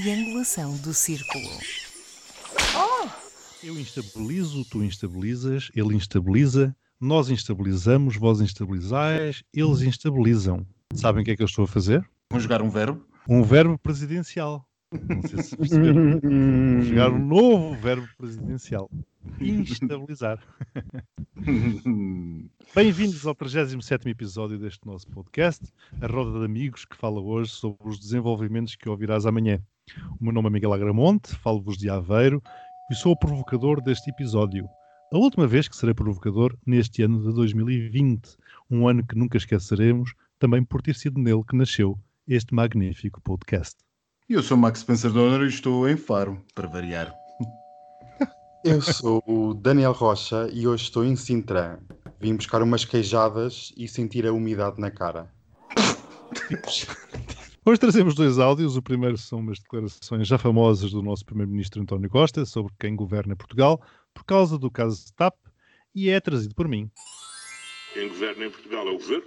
[0.00, 1.48] triangulação do círculo.
[3.64, 10.66] Eu instabilizo, tu instabilizas, ele instabiliza, nós instabilizamos, vós instabilizais, eles instabilizam.
[10.92, 12.06] Sabem o que é que eu estou a fazer?
[12.30, 13.02] Conjugar um verbo?
[13.26, 14.68] Um verbo presidencial.
[14.92, 16.20] Não sei se perceberam.
[16.20, 18.90] Vou jogar um novo verbo presidencial.
[19.40, 20.38] Instabilizar.
[22.74, 25.64] Bem-vindos ao 37 episódio deste nosso podcast,
[26.02, 29.58] a roda de amigos que fala hoje sobre os desenvolvimentos que ouvirás amanhã.
[30.20, 32.42] O meu nome é Miguel Agramonte, falo-vos de Aveiro
[32.90, 34.68] e sou o provocador deste episódio.
[35.12, 38.36] A última vez que serei provocador neste ano de 2020,
[38.70, 43.76] um ano que nunca esqueceremos, também por ter sido nele que nasceu este magnífico podcast.
[44.28, 47.14] Eu sou Max Spencer Donner e estou em Faro, para variar.
[48.64, 51.78] Eu sou o Daniel Rocha e hoje estou em Sintra.
[52.18, 55.30] Vim buscar umas queijadas e sentir a umidade na cara.
[57.68, 58.76] Hoje trazemos dois áudios.
[58.76, 63.34] O primeiro são umas declarações já famosas do nosso Primeiro-Ministro António Costa sobre quem governa
[63.34, 63.82] Portugal
[64.14, 65.34] por causa do caso TAP
[65.92, 66.88] e é trazido por mim.
[67.92, 69.24] Quem governa em Portugal é o governo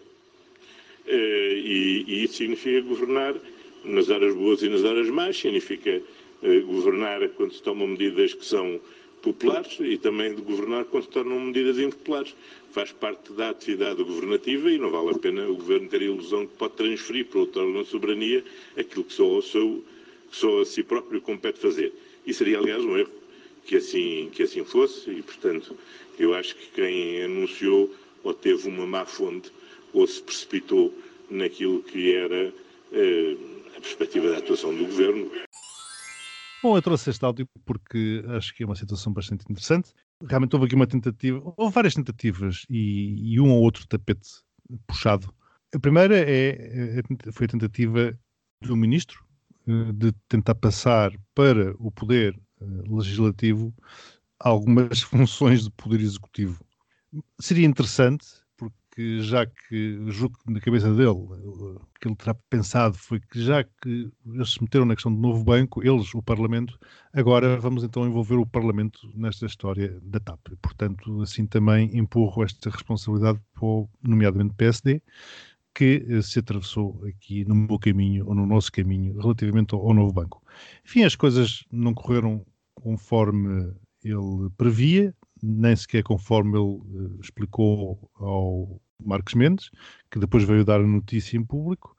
[1.05, 3.35] eh, e, e isso significa governar
[3.83, 6.01] nas horas boas e nas horas más, significa
[6.41, 8.79] eh, governar quando se tomam medidas que são
[9.21, 12.35] populares e também de governar quando se tornam medidas impopulares.
[12.71, 16.45] Faz parte da atividade governativa e não vale a pena o governo ter a ilusão
[16.45, 18.43] que pode transferir para outro órgão de soberania
[18.77, 19.83] aquilo que só, seu,
[20.29, 21.93] que só a si próprio compete fazer.
[22.25, 23.11] E seria, aliás, um erro
[23.65, 25.75] que assim, que assim fosse e, portanto,
[26.17, 29.51] eu acho que quem anunciou ou teve uma má fonte
[29.93, 30.93] ou se precipitou
[31.29, 32.53] naquilo que era
[32.91, 33.35] eh,
[33.77, 35.31] a perspectiva da atuação do governo.
[36.61, 39.93] Bom, eu trouxe este áudio porque acho que é uma situação bastante interessante.
[40.21, 44.29] Realmente houve aqui uma tentativa, houve várias tentativas e, e um ou outro tapete
[44.85, 45.33] puxado.
[45.73, 48.19] A primeira é, é foi a tentativa
[48.61, 49.23] do ministro
[49.67, 53.73] eh, de tentar passar para o poder eh, legislativo
[54.39, 56.61] algumas funções do poder executivo.
[57.39, 58.25] Seria interessante
[58.99, 63.41] que já que julgo que na cabeça dele o que ele terá pensado foi que
[63.41, 66.77] já que eles se meteram na questão do novo banco, eles, o Parlamento,
[67.13, 70.49] agora vamos então envolver o Parlamento nesta história da TAP.
[70.61, 75.01] Portanto, assim também empurro esta responsabilidade para o, nomeadamente PSD,
[75.73, 79.93] que eh, se atravessou aqui no meu caminho ou no nosso caminho relativamente ao, ao
[79.93, 80.43] novo banco.
[80.85, 82.45] Enfim, as coisas não correram
[82.75, 83.73] conforme
[84.03, 89.71] ele previa, nem sequer conforme ele uh, explicou ao Marcos Mendes,
[90.09, 91.95] que depois veio dar a notícia em público.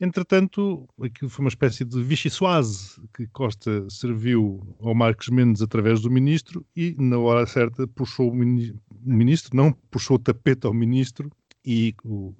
[0.00, 6.00] Entretanto, aquilo foi uma espécie de vichy soise que Costa serviu ao Marcos Mendes através
[6.00, 11.30] do ministro e, na hora certa, puxou o ministro, não puxou o tapete ao ministro
[11.64, 12.34] e o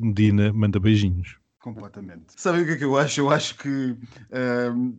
[0.00, 1.38] Medina manda beijinhos.
[1.60, 2.26] Completamente.
[2.36, 3.20] Sabe o que é que eu acho?
[3.20, 4.96] Eu acho que uh,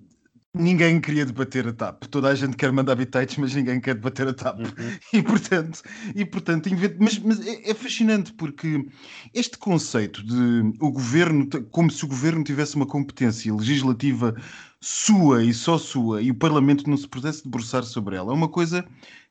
[0.60, 2.04] ninguém queria debater a TAP.
[2.06, 4.60] Toda a gente quer mandar bitites, mas ninguém quer debater a TAP.
[4.60, 4.98] Uhum.
[5.14, 5.82] E portanto,
[6.16, 6.70] e, portanto
[7.00, 8.86] mas, mas é, é, fascinante porque
[9.34, 14.36] este conceito de o governo, como se o governo tivesse uma competência legislativa
[14.82, 18.50] sua e só sua e o Parlamento não se pudesse debruçar sobre ela, é uma
[18.50, 18.86] coisa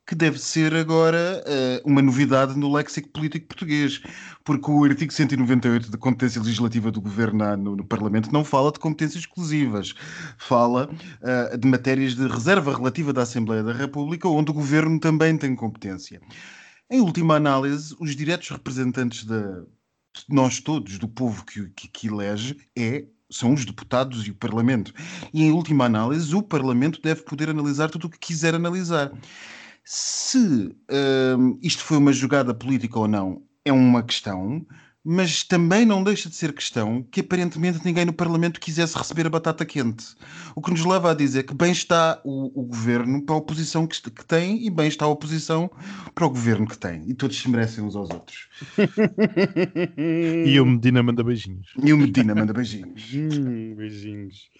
[0.06, 4.00] que deve ser agora uh, uma novidade no léxico político português,
[4.44, 8.78] porque o artigo 198 da competência legislativa do governo no, no Parlamento não fala de
[8.78, 9.94] competências exclusivas,
[10.38, 15.36] fala uh, de matérias de reserva relativa da Assembleia da República, onde o governo também
[15.36, 16.20] tem competência.
[16.88, 19.34] Em última análise, os diretos representantes de
[20.28, 24.92] nós todos, do povo que, que, que elege, é são os deputados e o Parlamento.
[25.34, 29.10] E, em última análise, o Parlamento deve poder analisar tudo o que quiser analisar.
[29.88, 34.66] Se uh, isto foi uma jogada política ou não, é uma questão,
[35.04, 39.30] mas também não deixa de ser questão que aparentemente ninguém no Parlamento quisesse receber a
[39.30, 40.04] batata quente.
[40.56, 43.86] O que nos leva a dizer que bem está o, o governo para a oposição
[43.86, 45.70] que, que, tem e bem está a oposição
[46.12, 47.08] para o governo que tem.
[47.08, 48.48] E todos se merecem uns aos outros.
[50.44, 51.68] e o Medina manda beijinhos.
[51.80, 53.08] E o Medina manda beijinhos.
[53.14, 54.50] Hum, beijinhos.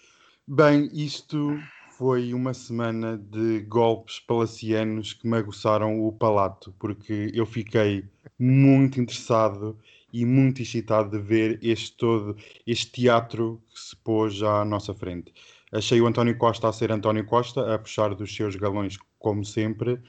[0.47, 1.59] Bem, isto
[1.97, 8.05] foi uma semana de golpes palacianos que me aguçaram o palato, porque eu fiquei
[8.37, 9.75] muito interessado
[10.13, 14.93] e muito excitado de ver este todo, este teatro que se pôs já à nossa
[14.93, 15.33] frente.
[15.71, 19.99] Achei o António Costa a ser António Costa, a puxar dos seus galões como sempre.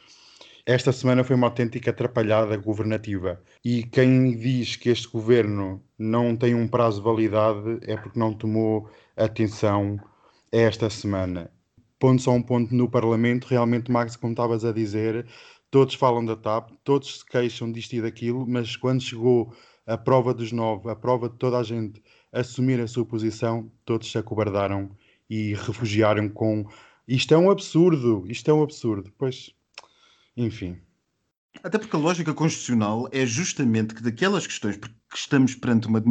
[0.66, 3.42] Esta semana foi uma autêntica atrapalhada governativa.
[3.64, 8.34] E quem diz que este governo não tem um prazo de validade é porque não
[8.34, 9.98] tomou atenção
[10.52, 11.50] esta semana
[11.98, 15.26] pondo só um ponto no Parlamento, realmente, Max, como estavas a dizer,
[15.70, 19.52] todos falam da TAP, todos se queixam disto e daquilo, mas quando chegou
[19.86, 22.02] a prova dos nove, a prova de toda a gente
[22.32, 24.90] assumir a sua posição, todos se acobardaram
[25.28, 26.66] e refugiaram com
[27.08, 29.10] isto é um absurdo, isto é um absurdo.
[29.16, 29.50] Pois,
[30.36, 30.78] enfim.
[31.62, 36.02] Até porque a lógica constitucional é justamente que daquelas questões, porque estamos perante uma,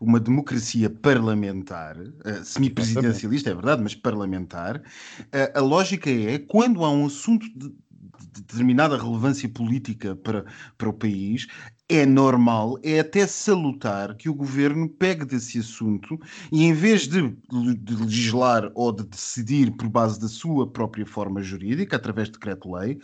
[0.00, 6.90] uma democracia parlamentar, uh, semipresidencialista, é verdade, mas parlamentar, uh, a lógica é quando há
[6.90, 10.44] um assunto de, de determinada relevância política para,
[10.76, 11.46] para o país,
[11.88, 16.20] é normal, é até salutar que o governo pegue desse assunto
[16.52, 17.34] e, em vez de,
[17.78, 22.98] de, legislar ou de decidir por base da sua própria forma jurídica, através de decreto-lei,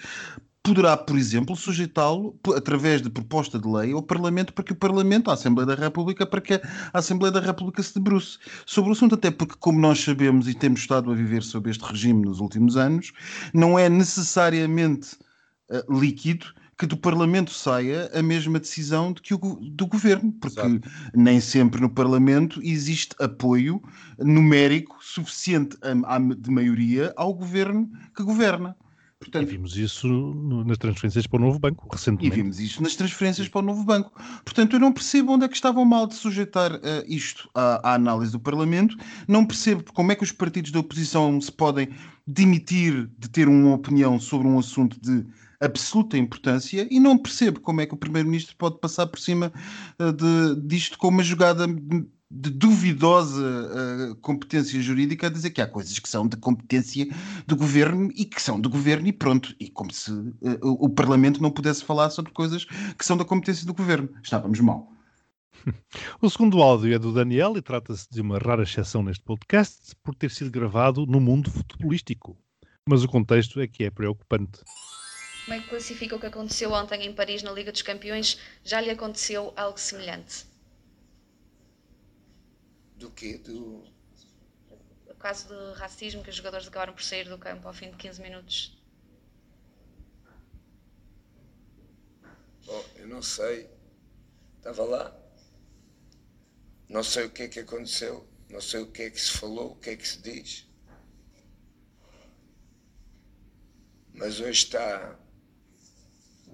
[0.65, 5.31] poderá, por exemplo, sujeitá-lo através de proposta de lei ao Parlamento para que o Parlamento,
[5.31, 6.61] a Assembleia da República, para que a
[6.95, 10.81] Assembleia da República se debruce sobre o assunto, até porque, como nós sabemos e temos
[10.81, 13.13] estado a viver sob este regime nos últimos anos,
[13.53, 15.17] não é necessariamente
[15.71, 16.47] uh, líquido
[16.79, 20.91] que do Parlamento saia a mesma decisão de que o, do Governo, porque Exato.
[21.15, 23.83] nem sempre no Parlamento existe apoio
[24.19, 28.75] numérico suficiente a, a, de maioria ao Governo que governa.
[29.25, 30.07] Portanto, e vimos isso
[30.67, 32.27] nas transferências para o novo banco, recentemente.
[32.27, 34.13] E vimos isso nas transferências para o novo banco.
[34.45, 37.95] Portanto, eu não percebo onde é que estavam mal de sujeitar uh, isto à, à,
[37.95, 38.97] análise do Parlamento.
[39.27, 41.89] Não percebo como é que os partidos da oposição se podem
[42.27, 45.27] demitir de ter uma opinião sobre um assunto de
[45.59, 49.51] absoluta importância e não percebo como é que o Primeiro-Ministro pode passar por cima
[49.99, 51.67] uh, de, disto com uma jogada
[52.31, 57.07] de duvidosa uh, competência jurídica a dizer que há coisas que são de competência
[57.47, 59.55] do governo e que são do governo e pronto.
[59.61, 63.25] E como se uh, o, o Parlamento não pudesse falar sobre coisas que são da
[63.25, 64.09] competência do governo.
[64.23, 64.91] Estávamos mal.
[66.21, 70.15] O segundo áudio é do Daniel e trata-se de uma rara exceção neste podcast por
[70.15, 72.37] ter sido gravado no mundo futebolístico.
[72.89, 74.61] Mas o contexto é que é preocupante.
[75.45, 78.39] Como é que classifica o que aconteceu ontem em Paris na Liga dos Campeões?
[78.63, 80.47] Já lhe aconteceu algo semelhante?
[83.05, 83.37] Do quê?
[83.37, 83.85] Do...
[85.11, 87.99] O caso de racismo que os jogadores acabaram por sair do campo ao fim de
[87.99, 88.83] 15 minutos.
[92.65, 93.69] Bom, eu não sei.
[94.57, 95.15] Estava lá.
[96.89, 98.27] Não sei o que é que aconteceu.
[98.49, 100.67] Não sei o que é que se falou, o que é que se diz.
[104.15, 105.19] Mas hoje está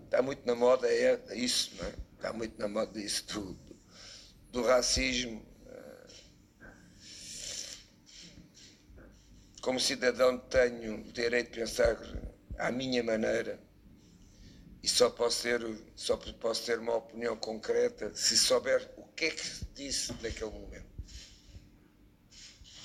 [0.05, 1.95] está muito na moda é, é isso, não é?
[2.17, 3.77] Está muito na moda isso do, do,
[4.51, 5.47] do racismo.
[5.67, 6.01] Eh.
[9.61, 11.97] Como cidadão tenho o direito de pensar
[12.59, 13.61] à minha maneira
[14.83, 15.61] e só posso ter,
[15.95, 20.51] só posso ter uma opinião concreta se souber o que é que se disse naquele
[20.51, 20.89] momento.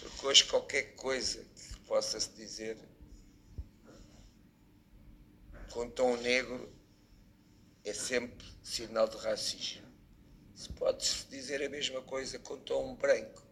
[0.01, 2.77] Porque hoje qualquer coisa que possa se dizer
[5.71, 6.73] com tom negro
[7.85, 9.85] é sempre sinal de racismo.
[10.53, 13.45] Se pode-se dizer a mesma coisa com tom branco,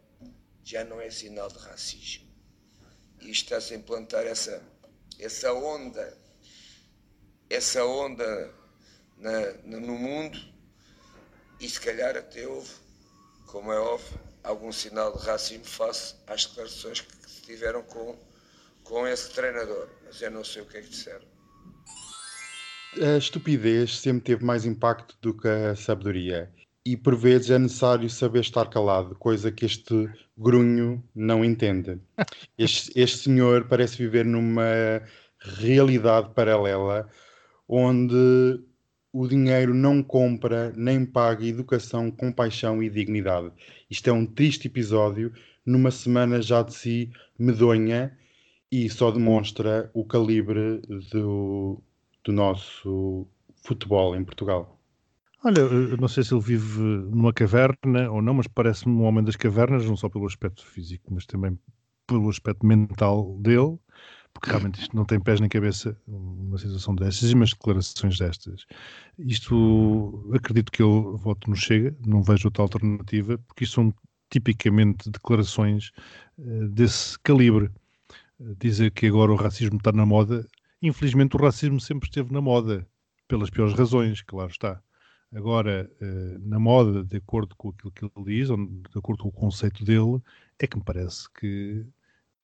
[0.61, 2.22] já não é sinal de racismo.
[3.23, 4.61] E está-se a implantar essa,
[5.19, 6.17] essa onda,
[7.49, 8.53] essa onda
[9.17, 10.37] na, no mundo,
[11.59, 12.71] e se calhar até houve,
[13.47, 18.17] como é óbvio, algum sinal de racismo face às declarações que se tiveram com,
[18.83, 19.89] com esse treinador.
[20.03, 21.33] Mas eu não sei o que é que disseram
[23.01, 26.51] a estupidez sempre teve mais impacto do que a sabedoria.
[26.85, 31.97] E por vezes é necessário saber estar calado, coisa que este grunho não entende.
[32.57, 35.01] Este, este senhor parece viver numa
[35.39, 37.09] realidade paralela
[37.67, 38.59] onde
[39.13, 43.51] o dinheiro não compra nem paga educação, compaixão e dignidade.
[43.89, 45.31] Isto é um triste episódio
[45.65, 48.17] numa semana já de si medonha
[48.71, 51.81] e só demonstra o calibre do,
[52.23, 53.27] do nosso
[53.63, 54.72] futebol em Portugal?
[55.43, 59.23] Olha, eu não sei se ele vive numa caverna ou não, mas parece-me um homem
[59.23, 61.59] das cavernas, não só pelo aspecto físico, mas também
[62.07, 63.77] pelo aspecto mental dele,
[64.33, 68.65] porque realmente isto não tem pés nem cabeça, uma situação destas e umas declarações destas.
[69.19, 73.93] Isto, acredito que ele voto no Chega, não vejo outra alternativa, porque isto são
[74.29, 75.91] tipicamente declarações
[76.37, 77.69] uh, desse calibre.
[78.59, 80.45] Dizer que agora o racismo está na moda
[80.83, 82.85] Infelizmente, o racismo sempre esteve na moda,
[83.25, 84.81] pelas piores razões, claro está.
[85.35, 89.29] Agora, eh, na moda, de acordo com aquilo que ele diz, ou de acordo com
[89.29, 90.21] o conceito dele,
[90.59, 91.85] é que me parece que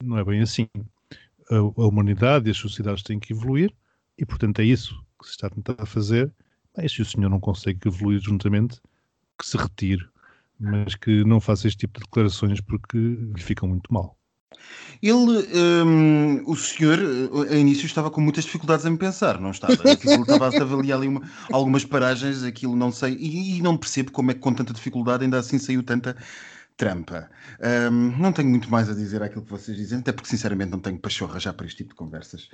[0.04, 0.68] não é bem assim.
[1.52, 3.74] A, a humanidade e as sociedades têm que evoluir
[4.18, 6.34] e, portanto, é isso que se está a tentar fazer.
[6.76, 8.82] Mas se o senhor não consegue evoluir juntamente,
[9.38, 10.08] que se retire,
[10.60, 14.19] mas que não faça este tipo de declarações porque lhe ficam muito mal.
[15.02, 17.00] Ele, um, o senhor,
[17.50, 19.74] a início estava com muitas dificuldades em pensar, não estava?
[19.74, 24.12] Aquilo estava a avaliar ali uma, algumas paragens, aquilo não sei, e, e, não percebo
[24.12, 26.18] como é que com tanta dificuldade ainda assim saiu tanta,
[26.80, 27.30] trampa.
[27.92, 30.80] Um, não tenho muito mais a dizer àquilo que vocês dizem, até porque sinceramente não
[30.80, 32.50] tenho pachorra já para este tipo de conversas.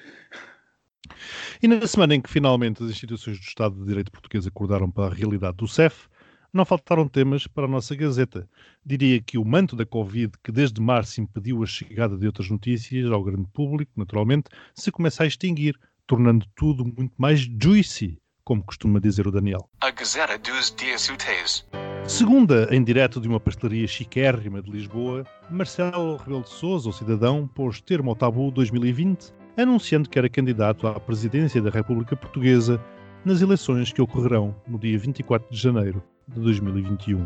[1.62, 5.14] E na semana em que finalmente as instituições do Estado de Direito português acordaram para
[5.14, 6.08] a realidade do CEF,
[6.56, 8.48] não faltaram temas para a nossa Gazeta.
[8.84, 13.12] Diria que o manto da Covid, que desde março impediu a chegada de outras notícias
[13.12, 19.02] ao grande público, naturalmente, se começa a extinguir, tornando tudo muito mais juicy, como costuma
[19.02, 19.70] dizer o Daniel.
[19.82, 21.68] A Gazeta dos Dias Úteis.
[22.08, 27.50] Segunda, em direto de uma pastelaria chiquérrima de Lisboa, Marcelo Rebelo de Sousa, o cidadão,
[27.50, 32.82] pôs termo ao tabu 2020, anunciando que era candidato à presidência da República Portuguesa
[33.26, 37.26] nas eleições que ocorrerão no dia 24 de janeiro de 2021.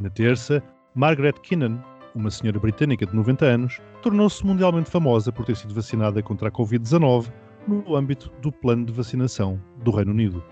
[0.00, 0.62] Na terça,
[0.94, 1.82] Margaret Kinnan,
[2.14, 6.52] uma senhora britânica de 90 anos, tornou-se mundialmente famosa por ter sido vacinada contra a
[6.52, 7.30] Covid-19
[7.68, 10.42] no âmbito do plano de vacinação do Reino Unido.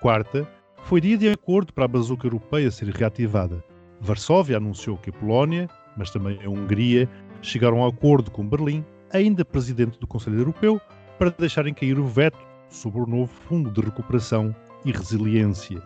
[0.00, 0.48] Quarta,
[0.84, 3.64] foi dia de acordo para a bazuca europeia ser reativada.
[4.00, 7.08] Varsóvia anunciou que a Polónia, mas também a Hungria,
[7.40, 10.80] chegaram a acordo com Berlim, ainda presidente do Conselho Europeu,
[11.18, 14.54] para deixarem cair o veto sobre o novo Fundo de Recuperação
[14.84, 15.82] e Resiliência.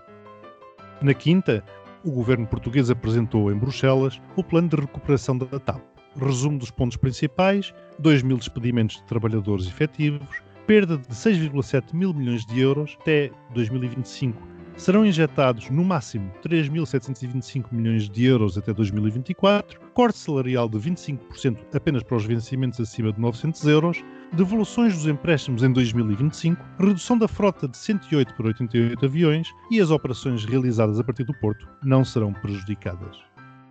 [1.03, 1.63] Na quinta,
[2.03, 5.83] o governo português apresentou em Bruxelas o plano de recuperação da TAP.
[6.19, 12.47] Resumo dos pontos principais: 2 mil despedimentos de trabalhadores efetivos, perda de 6,7 mil milhões
[12.47, 20.19] de euros até 2025 serão injetados no máximo 3.725 milhões de euros até 2024, corte
[20.19, 25.73] salarial de 25% apenas para os vencimentos acima de 900 euros, devoluções dos empréstimos em
[25.73, 31.25] 2025, redução da frota de 108 para 88 aviões e as operações realizadas a partir
[31.25, 33.17] do Porto não serão prejudicadas.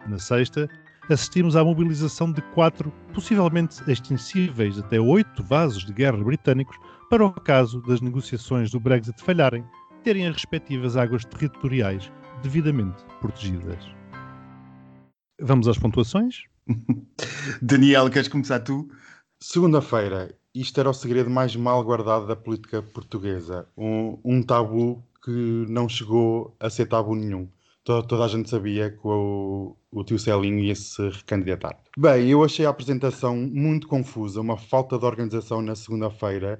[0.08, 0.70] Na sexta,
[1.10, 6.78] assistimos à mobilização de quatro, possivelmente extensíveis até oito vasos de guerra britânicos
[7.10, 9.64] para o caso das negociações do Brexit falharem
[10.04, 13.84] terem as respectivas águas territoriais devidamente protegidas.
[15.42, 16.44] Vamos às pontuações?
[17.62, 18.90] Daniel, queres começar tu?
[19.40, 23.68] Segunda-feira, isto era o segredo mais mal guardado da política portuguesa.
[23.78, 27.48] Um, um tabu que não chegou a ser tabu nenhum.
[27.84, 31.78] Toda, toda a gente sabia que o, o tio Celinho ia se recandidatar.
[31.98, 36.60] Bem, eu achei a apresentação muito confusa, uma falta de organização na segunda-feira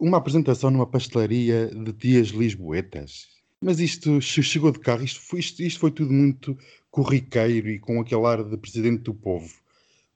[0.00, 3.26] uma apresentação numa pastelaria de tias lisboetas.
[3.60, 6.56] Mas isto chegou de carro, isto foi, isto, isto foi tudo muito
[6.90, 9.52] corriqueiro e com aquele ar de presidente do povo.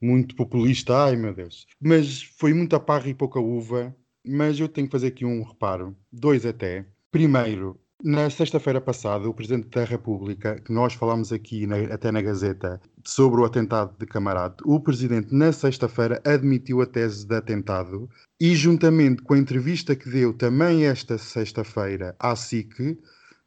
[0.02, 1.66] Muito populista, ai meu Deus.
[1.80, 3.94] Mas foi muita parra e pouca uva.
[4.26, 6.86] Mas eu tenho que fazer aqui um reparo, dois até.
[7.10, 12.20] Primeiro, na sexta-feira passada, o Presidente da República, que nós falámos aqui na, até na
[12.20, 18.08] Gazeta, sobre o atentado de Camarate, o Presidente, na sexta-feira, admitiu a tese de atentado
[18.40, 22.98] e, juntamente com a entrevista que deu também esta sexta-feira à SIC,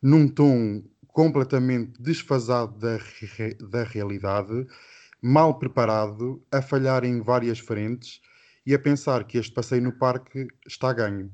[0.02, 2.98] num tom completamente desfasado da,
[3.70, 4.66] da realidade,
[5.28, 8.22] mal preparado, a falhar em várias frentes
[8.64, 11.32] e a pensar que este passeio no parque está ganho.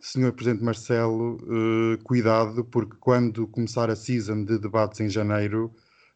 [0.00, 5.70] Senhor Presidente Marcelo, uh, cuidado, porque quando começar a season de debates em janeiro,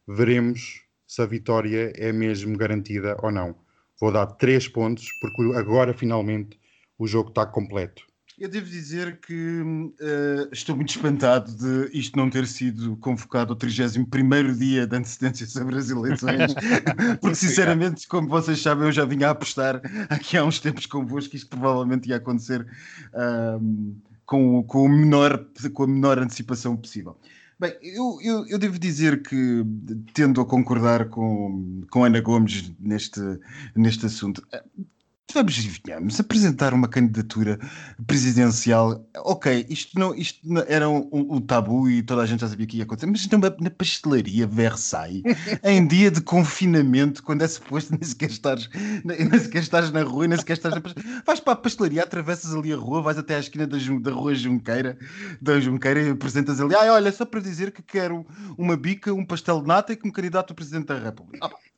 [0.07, 3.55] veremos se a vitória é mesmo garantida ou não.
[4.01, 6.59] Vou dar três pontos, porque agora finalmente
[6.97, 8.08] o jogo está completo.
[8.39, 13.57] Eu devo dizer que uh, estou muito espantado de isto não ter sido convocado ao
[13.57, 14.05] 31
[14.57, 16.55] dia de antecedência sobre as eleições,
[17.19, 21.31] porque sinceramente, como vocês sabem, eu já vinha a apostar aqui há uns tempos convosco
[21.31, 27.17] que isto provavelmente ia acontecer uh, com, com, o menor, com a menor antecipação possível.
[27.59, 29.65] Bem, eu, eu, eu, devo dizer que
[30.13, 33.19] tendo a concordar com, com Ana Gomes neste,
[33.75, 34.41] neste assunto
[35.33, 37.59] vamos e venhamos apresentar uma candidatura
[38.05, 39.05] presidencial.
[39.17, 42.65] Ok, isto não, isto não era um, um, tabu e toda a gente já sabia
[42.65, 45.23] que ia acontecer, mas não, na pastelaria Versailles,
[45.63, 48.69] em dia de confinamento, quando é suposto nem sequer estares,
[49.03, 51.23] nem sequer estares na rua, nem sequer estares na pastelaria.
[51.25, 54.33] Vais para a pastelaria, atravessas ali a rua, vais até à esquina da, da rua
[54.33, 54.97] Junqueira,
[55.41, 56.75] da Junqueira e apresentas ali.
[56.75, 58.25] Ah, olha, só para dizer que quero
[58.57, 61.45] uma bica, um pastel de nata e que me candidato a Presidente da República.
[61.45, 61.68] Ah,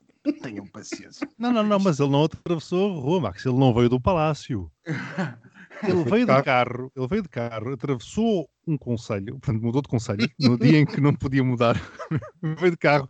[0.42, 1.28] Tenham paciência.
[1.38, 3.46] Não, não, não, mas ele não atravessou a rua, Max.
[3.46, 4.72] Ele não veio do palácio.
[5.84, 10.30] Ele veio de carro, ele veio de carro, atravessou um conselho, portanto mudou de conselho,
[10.40, 11.76] no dia em que não podia mudar,
[12.60, 13.10] veio de carro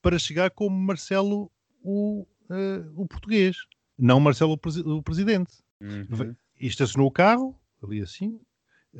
[0.00, 1.50] para chegar como Marcelo
[1.82, 3.56] o, uh, o português,
[3.98, 5.52] não Marcelo o, presi o presidente.
[5.80, 6.34] Uhum.
[6.58, 8.40] E estacionou o carro, ali assim,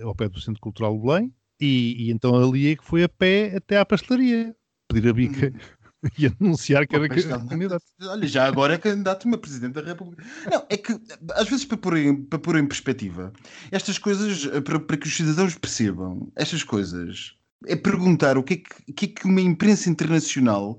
[0.03, 3.09] ao pé do Centro Cultural de Belém, e, e então ali é que foi a
[3.09, 4.55] pé até à pastelaria,
[4.89, 5.47] pedir a bica.
[5.47, 5.53] Uhum.
[6.19, 7.85] e anunciar que era candidato.
[8.03, 10.25] Olha, já agora é candidato a Presidente da República.
[10.51, 10.99] Não, é que
[11.35, 13.33] às vezes para pôr em, para pôr em perspectiva
[13.71, 17.35] estas coisas, para, para que os cidadãos percebam estas coisas,
[17.67, 20.79] é perguntar o que é que, que, é que uma imprensa internacional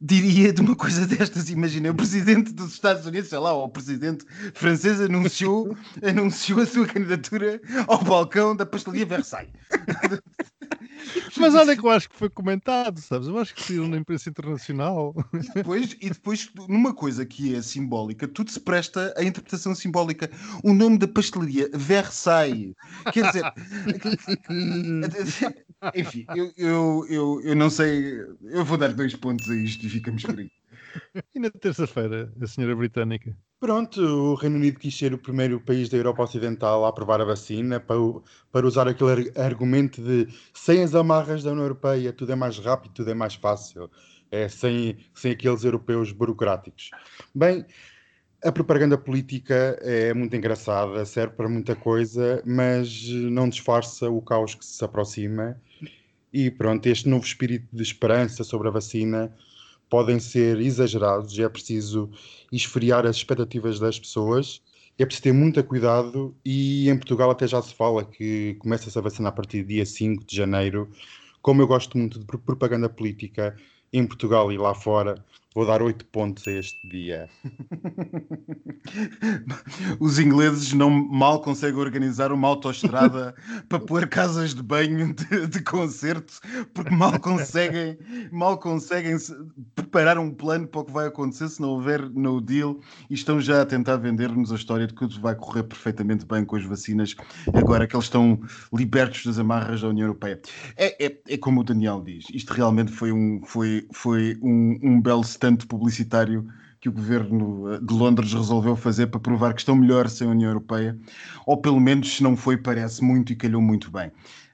[0.00, 1.50] diria de uma coisa destas?
[1.50, 4.24] Imagina, o presidente dos Estados Unidos, sei lá, ou o presidente
[4.54, 9.52] francês anunciou, anunciou a sua candidatura ao balcão da pastelaria Versailles.
[11.38, 13.28] Mas olha que eu acho que foi comentado, sabes?
[13.28, 15.14] Eu acho que saiu na imprensa internacional.
[15.32, 20.30] E depois, e depois, numa coisa que é simbólica, tudo se presta à interpretação simbólica.
[20.62, 22.74] O nome da pastelaria, Versailles.
[23.12, 23.52] Quer dizer,
[25.94, 28.20] enfim, eu, eu, eu, eu não sei.
[28.42, 30.50] Eu vou dar dois pontos a isto e ficamos por aí.
[31.34, 33.36] E na terça-feira, a senhora britânica.
[33.58, 37.24] Pronto, o Reino Unido quis ser o primeiro país da Europa Ocidental a aprovar a
[37.24, 37.96] vacina para,
[38.52, 42.58] para usar aquele ar- argumento de sem as amarras da União Europeia tudo é mais
[42.58, 43.90] rápido, tudo é mais fácil,
[44.30, 46.90] é, sem, sem aqueles europeus burocráticos.
[47.34, 47.64] Bem,
[48.44, 54.54] a propaganda política é muito engraçada, serve para muita coisa, mas não disfarça o caos
[54.54, 55.60] que se aproxima.
[56.32, 59.34] E pronto, este novo espírito de esperança sobre a vacina
[59.88, 62.10] podem ser exagerados e é preciso
[62.50, 64.62] esfriar as expectativas das pessoas.
[64.98, 69.02] É preciso ter muito cuidado e em Portugal até já se fala que começa-se a
[69.02, 70.90] vacinar a partir do dia 5 de janeiro.
[71.42, 73.56] Como eu gosto muito de pro- propaganda política
[73.92, 75.24] em Portugal e lá fora,
[75.56, 77.30] vou dar 8 pontos a este dia.
[79.98, 83.34] Os ingleses não mal conseguem organizar uma autoestrada
[83.66, 86.34] para pôr casas de banho de, de concerto,
[86.74, 87.96] porque mal conseguem,
[88.30, 89.34] mal conseguem se-
[89.74, 93.40] preparar um plano para o que vai acontecer se não houver no deal e estão
[93.40, 96.64] já a tentar vender-nos a história de que tudo vai correr perfeitamente bem com as
[96.64, 97.14] vacinas,
[97.54, 98.38] agora que eles estão
[98.74, 100.38] libertos das amarras da União Europeia.
[100.76, 105.00] É, é, é como o Daniel diz, isto realmente foi um, foi, foi um, um
[105.00, 106.46] belo stand publicitário
[106.80, 110.30] que o governo eh, de Londres resolveu fazer para provar que estão melhor sem a
[110.30, 110.98] União Europeia,
[111.46, 114.10] ou pelo menos se não foi, parece muito e calhou muito bem.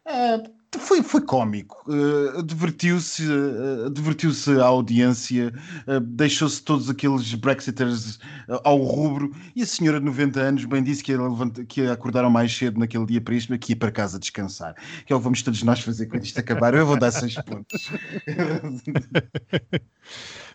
[0.06, 0.42] Eh,
[0.78, 5.52] foi, foi cómico, eh, divertiu-se eh, divertiu-se a audiência,
[5.86, 8.18] eh, deixou-se todos aqueles Brexiters
[8.64, 12.28] ao rubro, e a senhora de 90 anos bem disse que levanta- que ia acordar
[12.30, 14.74] mais cedo naquele dia para isto, que ia para casa descansar.
[15.06, 16.74] Que é o que vamos todos nós fazer quando isto acabar.
[16.74, 17.90] Eu vou dar seis pontos.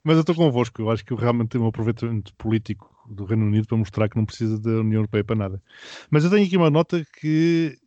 [0.04, 3.68] Mas eu estou convosco, eu acho que realmente tem um aproveitamento político do Reino Unido
[3.68, 5.64] para mostrar que não precisa da União Europeia para nada.
[6.10, 7.78] Mas eu tenho aqui uma nota que,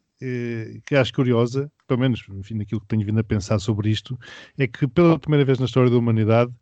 [0.84, 4.18] que acho curiosa, pelo menos enfim, naquilo que tenho vindo a pensar sobre isto,
[4.58, 6.52] é que pela primeira vez na história da humanidade,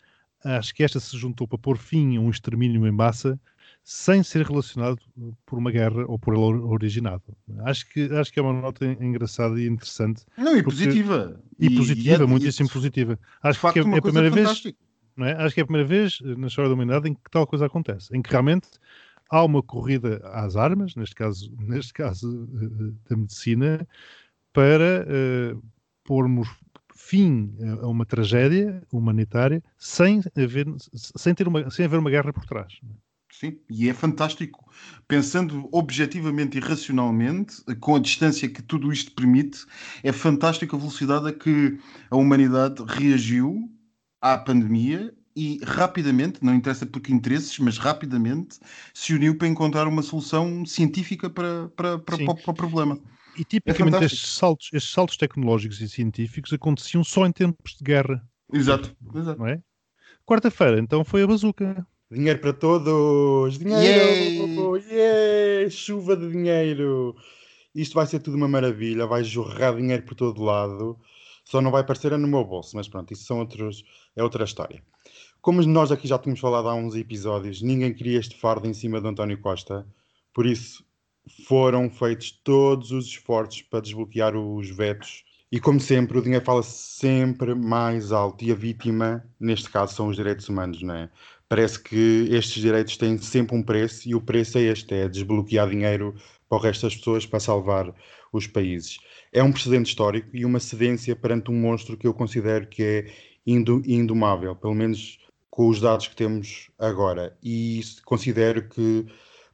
[0.44, 3.38] acho que esta se juntou para pôr fim a um extermínio em massa
[3.82, 4.98] sem ser relacionado
[5.46, 7.22] por uma guerra ou por ela originado.
[7.64, 10.24] Acho que, acho que é uma nota engraçada e interessante.
[10.36, 11.40] Não, e Porque- positiva.
[11.58, 13.18] E, positiva, é- muitíssimo e- positiva.
[13.42, 14.62] Acho facto, que é, é a primeira vez
[15.16, 15.32] não é?
[15.32, 17.66] Acho que é a primeira vez eh, na história da humanidade em que tal coisa
[17.66, 18.68] acontece, em que realmente
[19.30, 23.86] há uma corrida às armas, neste caso, neste caso eh, da medicina,
[24.52, 25.56] para eh,
[26.04, 26.48] pormos
[26.94, 32.44] fim a uma tragédia humanitária sem haver, sem ter uma, sem haver uma guerra por
[32.44, 32.72] trás.
[33.30, 34.68] Sim, e é fantástico.
[35.06, 39.64] Pensando objetivamente e racionalmente, com a distância que tudo isto permite,
[40.02, 41.78] é fantástico a velocidade a que
[42.10, 43.70] a humanidade reagiu
[44.20, 48.58] à pandemia e rapidamente, não interessa por que interesses, mas rapidamente
[48.92, 52.98] se uniu para encontrar uma solução científica para, para, para, para o- para o problema.
[53.36, 54.14] E tipicamente fantástico.
[54.16, 58.20] estes saltos, estes saltos tecnológicos e científicos aconteciam só em tempos de guerra,
[58.52, 59.38] Exato, exato.
[59.38, 59.60] não é?
[60.26, 61.86] Quarta-feira, então, foi a bazuca.
[62.10, 63.58] Dinheiro para todos!
[63.58, 64.78] Dinheiro!
[64.90, 65.70] Yeah!
[65.70, 67.14] Chuva de dinheiro!
[67.74, 70.98] Isto vai ser tudo uma maravilha, vai jorrar dinheiro por todo lado.
[71.48, 73.82] Só não vai aparecer no meu bolso, mas pronto, isso são outros,
[74.14, 74.82] é outra história.
[75.40, 79.00] Como nós aqui já tínhamos falado há uns episódios, ninguém queria este fardo em cima
[79.00, 79.86] de António Costa,
[80.34, 80.84] por isso
[81.46, 85.24] foram feitos todos os esforços para desbloquear os vetos.
[85.50, 90.08] E como sempre, o dinheiro fala sempre mais alto e a vítima, neste caso, são
[90.08, 91.10] os direitos humanos, não é?
[91.48, 95.70] Parece que estes direitos têm sempre um preço e o preço é este: é desbloquear
[95.70, 96.14] dinheiro
[96.46, 97.94] para o resto das pessoas para salvar
[98.32, 98.98] os países.
[99.32, 103.06] É um precedente histórico e uma cedência perante um monstro que eu considero que é
[103.46, 105.18] indomável, pelo menos
[105.50, 107.36] com os dados que temos agora.
[107.42, 109.06] E considero que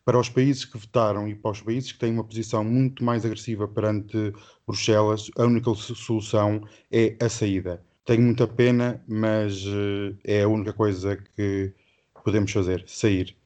[0.05, 3.25] para os países que votaram e para os países que têm uma posição muito mais
[3.25, 4.33] agressiva perante
[4.67, 7.83] Bruxelas, a única so- solução é a saída.
[8.05, 11.73] Tenho muita pena, mas eh, é a única coisa que
[12.23, 13.37] podemos fazer, sair.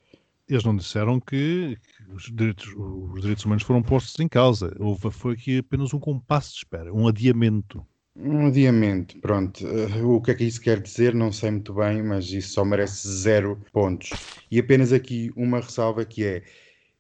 [0.49, 4.75] Eles não disseram que, que os, direitos, os direitos humanos foram postos em causa.
[4.79, 7.87] Houve, foi aqui apenas um compasso de espera, um adiamento.
[8.17, 9.65] Um adiamento, pronto.
[9.67, 11.15] Eh, o que é que isso quer dizer?
[11.15, 14.11] Não sei muito bem, mas isso só merece zero pontos.
[14.51, 16.43] E apenas aqui uma ressalva que é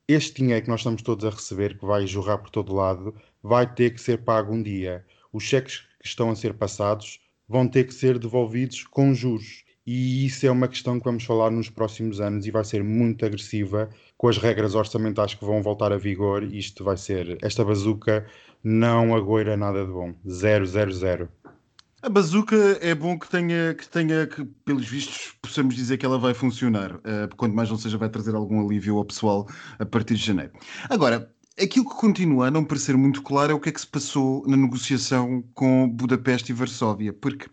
[0.06, 3.72] este dinheiro que nós estamos todos a receber, que vai jorrar por todo lado, vai
[3.72, 5.04] ter que ser pago um dia.
[5.32, 9.64] Os cheques que estão a ser passados vão ter que ser devolvidos com juros.
[9.90, 13.24] E isso é uma questão que vamos falar nos próximos anos e vai ser muito
[13.24, 16.42] agressiva com as regras orçamentais que vão voltar a vigor.
[16.42, 18.26] Isto vai ser, esta bazuca
[18.62, 20.12] não agoira nada de bom.
[20.28, 21.28] Zero, zero, zero.
[22.02, 26.18] A bazuca é bom que tenha, que tenha, que pelos vistos possamos dizer que ela
[26.18, 29.48] vai funcionar, uh, quanto mais não seja vai trazer algum alívio ao pessoal
[29.78, 30.52] a partir de janeiro.
[30.90, 33.86] Agora, aquilo que continua a não parecer muito claro é o que é que se
[33.86, 37.46] passou na negociação com Budapeste e Varsóvia, porque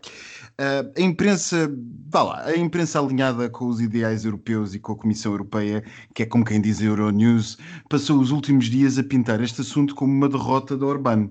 [0.57, 1.69] a imprensa,
[2.09, 6.23] vá lá, a imprensa alinhada com os ideais europeus e com a Comissão Europeia, que
[6.23, 7.57] é como quem diz a Euronews,
[7.89, 11.29] passou os últimos dias a pintar este assunto como uma derrota da Orbán.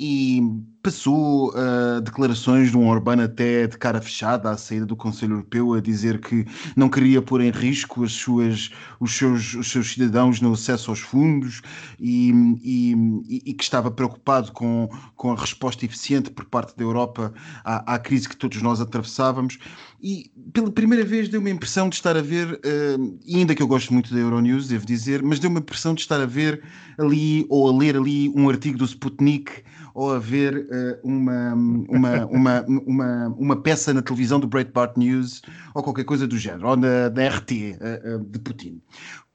[0.00, 0.42] E
[0.88, 5.74] passou uh, declarações de um Orbán até de cara fechada à saída do Conselho Europeu
[5.74, 10.40] a dizer que não queria pôr em risco as suas, os, seus, os seus cidadãos
[10.40, 11.60] no acesso aos fundos
[12.00, 12.32] e,
[12.64, 17.96] e, e, que estava preocupado com, com a resposta eficiente por parte da Europa à,
[17.96, 19.58] à crise que todos nós atravessávamos.
[20.02, 23.68] E pela primeira vez deu-me a impressão de estar a ver, uh, ainda que eu
[23.68, 26.62] gosto muito da Euronews, devo dizer, mas deu-me a impressão de estar a ver
[26.98, 29.62] ali ou a ler ali um artigo do Sputnik
[29.94, 35.42] ou a ver uh, uma, uma, uma, uma, uma peça na televisão do Breitbart News
[35.74, 38.80] ou qualquer coisa do género, ou na, na RT uh, uh, de Putin.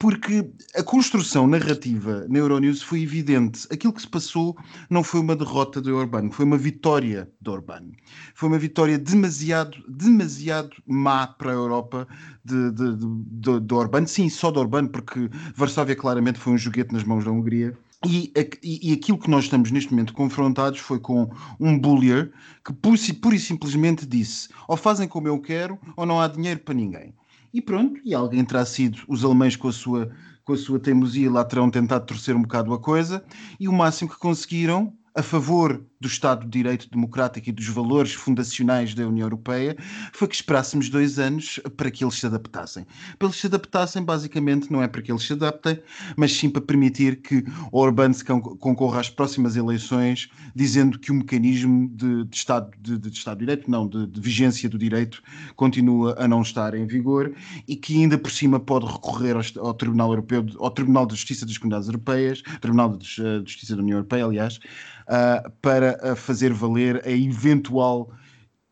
[0.03, 3.65] Porque a construção narrativa na Euronews foi evidente.
[3.71, 4.57] Aquilo que se passou
[4.89, 7.91] não foi uma derrota de Orbán, foi uma vitória de Orbán.
[8.35, 12.05] Foi uma vitória demasiado, demasiado má para a Europa
[12.43, 14.05] de, de, de, de, Orbán.
[14.05, 17.73] Sim, só de Orbán, porque Varsóvia claramente foi um joguete nas mãos da Hungria.
[18.05, 22.33] E, e, aquilo que nós estamos neste momento confrontados foi com um bullier
[22.65, 26.73] que pura e simplesmente disse ou fazem como eu quero ou não há dinheiro para
[26.73, 27.13] ninguém.
[27.53, 30.11] E pronto, e alguém terá sido os alemães com a sua,
[30.43, 33.23] com a sua teimosia lá terão tentado torcer um bocado a coisa
[33.59, 38.13] e o máximo que conseguiram a favor do Estado de Direito Democrático e dos valores
[38.13, 39.77] fundacionais da União Europeia
[40.11, 42.85] foi que esperássemos dois anos para que eles se adaptassem.
[43.17, 45.79] Para eles se adaptassem, basicamente, não é para que eles se adaptem,
[46.17, 51.89] mas sim para permitir que Orbán se concorra às próximas eleições, dizendo que o mecanismo
[51.93, 55.21] de, de Estado de, de, Estado de Direito, não, de, de vigência do direito,
[55.55, 57.33] continua a não estar em vigor
[57.67, 61.45] e que ainda por cima pode recorrer ao, ao Tribunal Europeu, ao Tribunal de Justiça
[61.45, 63.07] das Comunidades Europeias, Tribunal de
[63.45, 64.59] Justiça da União Europeia, aliás,
[65.03, 68.11] uh, para fazer valer a eventual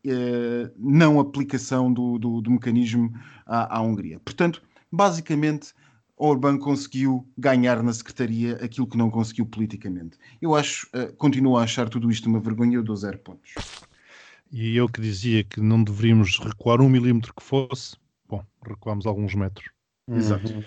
[0.06, 3.12] uh, não aplicação do, do, do mecanismo
[3.46, 4.20] à, à, Hungria.
[4.20, 5.72] Portanto, basicamente,
[6.16, 10.18] Orbán conseguiu ganhar na Secretaria aquilo que não conseguiu politicamente.
[10.40, 13.54] Eu acho, uh, continuo a achar tudo isto uma vergonha, eu dou zero pontos.
[14.50, 17.96] E eu que dizia que não deveríamos recuar um milímetro que fosse,
[18.28, 19.70] bom, recuámos alguns metros.
[20.08, 20.52] Exato.
[20.52, 20.62] Uhum.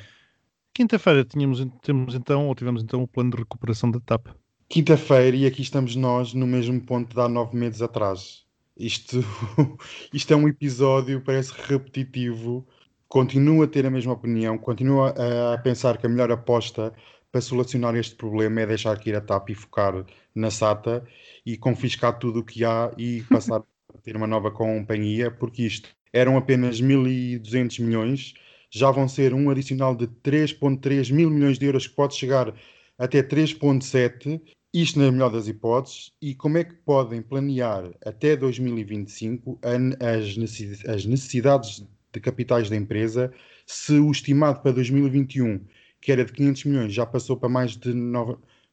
[0.74, 4.28] Quinta-feira tínhamos, temos então, ou tivemos então o plano de recuperação da TAP.
[4.68, 8.44] Quinta-feira, e aqui estamos nós no mesmo ponto de há nove meses atrás.
[8.76, 9.20] Isto,
[10.12, 12.68] isto é um episódio, parece repetitivo.
[13.08, 16.92] Continuo a ter a mesma opinião, continuo a, a pensar que a melhor aposta
[17.32, 21.06] para solucionar este problema é deixar que ir a TAP e focar na SATA
[21.46, 23.62] e confiscar tudo o que há e passar
[23.94, 28.34] a ter uma nova companhia, porque isto eram apenas 1.200 milhões,
[28.72, 32.54] já vão ser um adicional de 3,3 mil milhões de euros que pode chegar
[32.98, 34.42] até 3,7,
[34.74, 41.86] isto na melhor das hipóteses, e como é que podem planear até 2025 as necessidades
[42.12, 43.32] de capitais da empresa
[43.66, 45.66] se o estimado para 2021,
[46.02, 47.94] que era de 500 milhões, já passou para mais de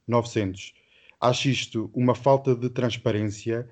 [0.06, 0.74] 900.
[1.20, 3.68] Acho isto uma falta de transparência.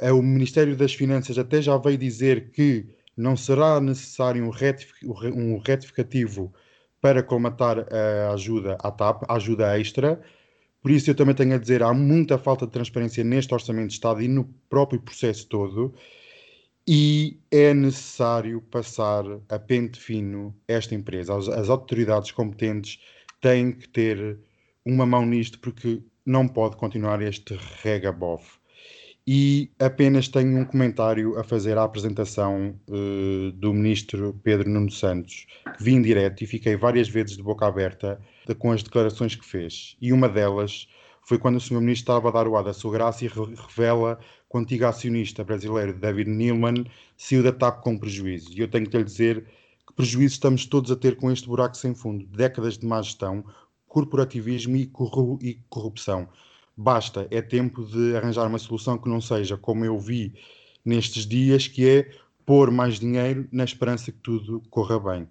[0.00, 2.86] Eh, o Ministério das Finanças até já veio dizer que
[3.16, 6.52] não será necessário um retificativo
[7.00, 10.20] para colmatar a ajuda à TAP, a ajuda extra.
[10.82, 13.94] Por isso, eu também tenho a dizer, há muita falta de transparência neste Orçamento de
[13.94, 15.94] Estado e no próprio processo todo,
[16.86, 21.36] e é necessário passar a pente fino esta empresa.
[21.36, 22.98] As, as autoridades competentes
[23.40, 24.38] têm que ter
[24.84, 28.59] uma mão nisto, porque não pode continuar este regabof
[29.26, 35.46] e apenas tenho um comentário a fazer à apresentação uh, do ministro Pedro Nuno Santos,
[35.76, 39.44] que vim direto e fiquei várias vezes de boca aberta de, com as declarações que
[39.44, 39.96] fez.
[40.00, 40.88] E uma delas
[41.22, 41.80] foi quando o Sr.
[41.80, 44.18] Ministro estava a dar o ar da sua graça e re revela
[44.50, 46.84] que o antigo acionista brasileiro David Neilman
[47.16, 48.50] saiu da TAP com prejuízo.
[48.52, 49.44] E eu tenho que lhe dizer
[49.86, 52.26] que prejuízo estamos todos a ter com este buraco sem fundo.
[52.26, 53.44] Décadas de má gestão,
[53.86, 56.26] corporativismo e, corru e corrupção
[56.80, 60.32] basta, é tempo de arranjar uma solução que não seja como eu vi
[60.82, 62.10] nestes dias, que é
[62.46, 65.28] pôr mais dinheiro na esperança que tudo corra bem.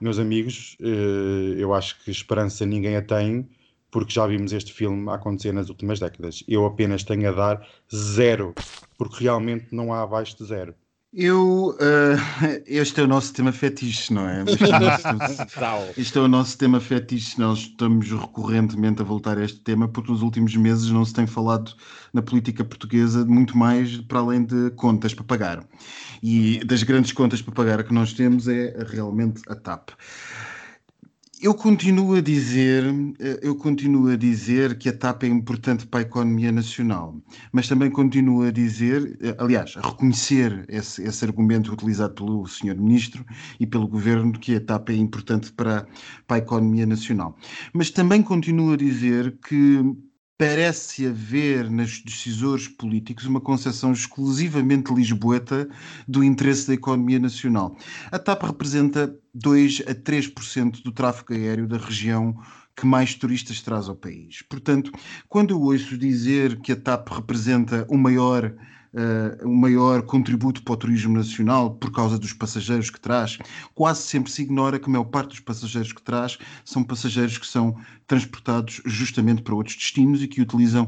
[0.00, 3.48] Meus amigos, eh, eu acho que esperança ninguém a tem,
[3.90, 6.44] porque já vimos este filme acontecer nas últimas décadas.
[6.46, 8.54] Eu apenas tenho a dar zero,
[8.96, 10.74] porque realmente não há abaixo de zero.
[11.16, 12.18] Eu, uh,
[12.66, 14.42] este é o nosso tema fetiche, não é?
[15.96, 17.38] este é o nosso tema fetiche.
[17.38, 21.24] Nós estamos recorrentemente a voltar a este tema porque nos últimos meses não se tem
[21.24, 21.72] falado
[22.12, 25.64] na política portuguesa muito mais para além de contas para pagar.
[26.20, 29.90] E das grandes contas para pagar que nós temos é realmente a TAP.
[31.40, 32.84] Eu continuo a dizer,
[33.18, 37.20] eh, eu continuo a dizer que a TAP é importante para a economia nacional,
[37.52, 42.76] mas também continuo a dizer, eh, aliás, a reconhecer esse, esse argumento utilizado pelo Sr.
[42.76, 43.24] Ministro
[43.58, 45.86] e pelo Governo que a TAP é importante para,
[46.26, 47.36] para a economia nacional.
[47.72, 49.82] Mas também continuo a dizer que
[50.36, 55.68] parece haver nos decisores políticos uma concepção exclusivamente lisboeta
[56.08, 57.76] do interesse da economia nacional.
[58.10, 62.36] A TAP representa 2 a 3% do tráfego aéreo da região
[62.76, 64.42] que mais turistas traz ao país.
[64.42, 64.90] Portanto,
[65.28, 68.52] quando eu ouço dizer que a TAP representa o maior
[68.94, 73.38] uh, maior contributo para o turismo nacional por causa dos passageiros que traz,
[73.74, 77.46] quase sempre se ignora que a maior parte dos passageiros que traz são passageiros que
[77.46, 77.76] são
[78.06, 80.84] transportados justamente para outros destinos e que utilizam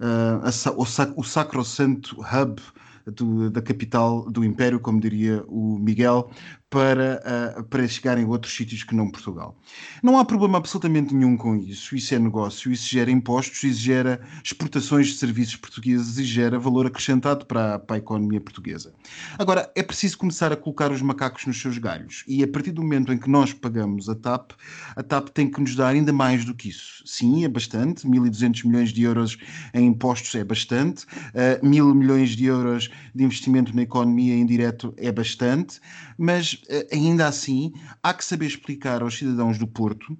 [0.00, 2.60] uh, a, o, sac, o sacrosanto hub
[3.06, 6.30] do, da capital do Império, como diria o Miguel,
[6.74, 7.22] para,
[7.56, 9.56] uh, para chegar em outros sítios que não Portugal.
[10.02, 11.94] Não há problema absolutamente nenhum com isso.
[11.94, 16.86] Isso é negócio, isso gera impostos, isso gera exportações de serviços portugueses e gera valor
[16.86, 18.92] acrescentado para, para a economia portuguesa.
[19.38, 22.24] Agora, é preciso começar a colocar os macacos nos seus galhos.
[22.26, 24.50] E a partir do momento em que nós pagamos a TAP,
[24.96, 27.04] a TAP tem que nos dar ainda mais do que isso.
[27.06, 28.04] Sim, é bastante.
[28.04, 29.38] 1.200 milhões de euros
[29.72, 31.04] em impostos é bastante.
[31.04, 35.78] Uh, mil milhões de euros de investimento na economia indireto é bastante.
[36.18, 37.72] Mas ainda assim,
[38.02, 40.16] há que saber explicar aos cidadãos do Porto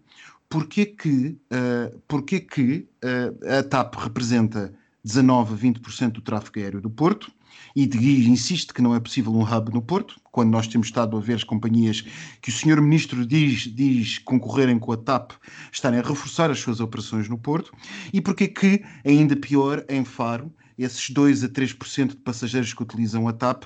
[0.48, 4.72] porque que, uh, porque que uh, a TAP representa
[5.04, 7.32] 19 a 20% do tráfego aéreo do Porto
[7.74, 11.16] e de, insiste que não é possível um hub no Porto, quando nós temos estado
[11.16, 12.04] a ver as companhias
[12.40, 12.80] que o Sr.
[12.80, 15.32] Ministro diz, diz concorrerem com a TAP
[15.72, 17.72] estarem a reforçar as suas operações no Porto,
[18.12, 23.28] e porque que, ainda pior, em Faro, esses 2 a 3% de passageiros que utilizam
[23.28, 23.64] a TAP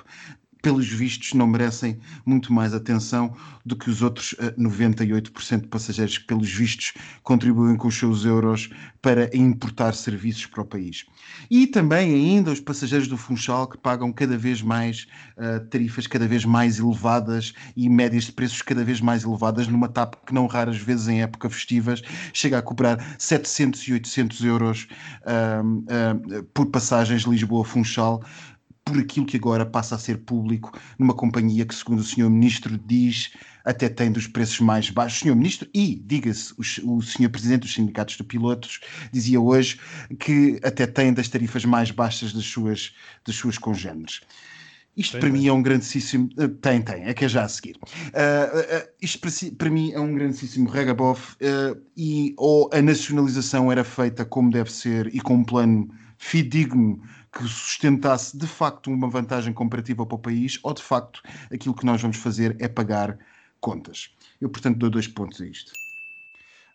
[0.61, 3.33] pelos vistos, não merecem muito mais atenção
[3.65, 6.93] do que os outros 98% eh, de passageiros que, pelos vistos,
[7.23, 8.69] contribuem com os seus euros
[9.01, 11.05] para importar serviços para o país.
[11.49, 16.27] E também ainda os passageiros do Funchal que pagam cada vez mais uh, tarifas cada
[16.27, 20.47] vez mais elevadas e médias de preços cada vez mais elevadas numa TAP que não
[20.47, 22.01] raras vezes em época festivas
[22.33, 24.87] chega a cobrar 700 e 800 euros
[25.23, 28.21] uh, uh, por passagens Lisboa-Funchal
[28.89, 32.29] por aquilo que agora passa a ser público numa companhia que, segundo o Sr.
[32.29, 33.31] Ministro diz,
[33.63, 35.21] até tem dos preços mais baixos.
[35.21, 35.35] O Sr.
[35.35, 37.29] Ministro e, diga-se, o, o Sr.
[37.29, 38.79] Presidente dos Sindicatos de Pilotos
[39.11, 39.79] dizia hoje
[40.19, 44.21] que até tem das tarifas mais baixas das suas, das suas congêneres.
[44.97, 45.39] Isto tem, para tem.
[45.39, 46.29] mim é um grandíssimo.
[46.35, 47.77] Uh, tem, tem, é que é já a seguir.
[47.83, 51.35] Uh, uh, isto para, si, para, mim é um grandíssimo regabof
[51.95, 57.43] e ou a nacionalização era feita como deve ser e com um plano fidedigno que
[57.43, 61.21] sustentasse de facto uma vantagem comparativa para o país ou de facto
[61.53, 63.17] aquilo que nós vamos fazer é pagar
[63.59, 64.15] contas.
[64.39, 65.71] Eu, portanto, dou dois pontos a isto.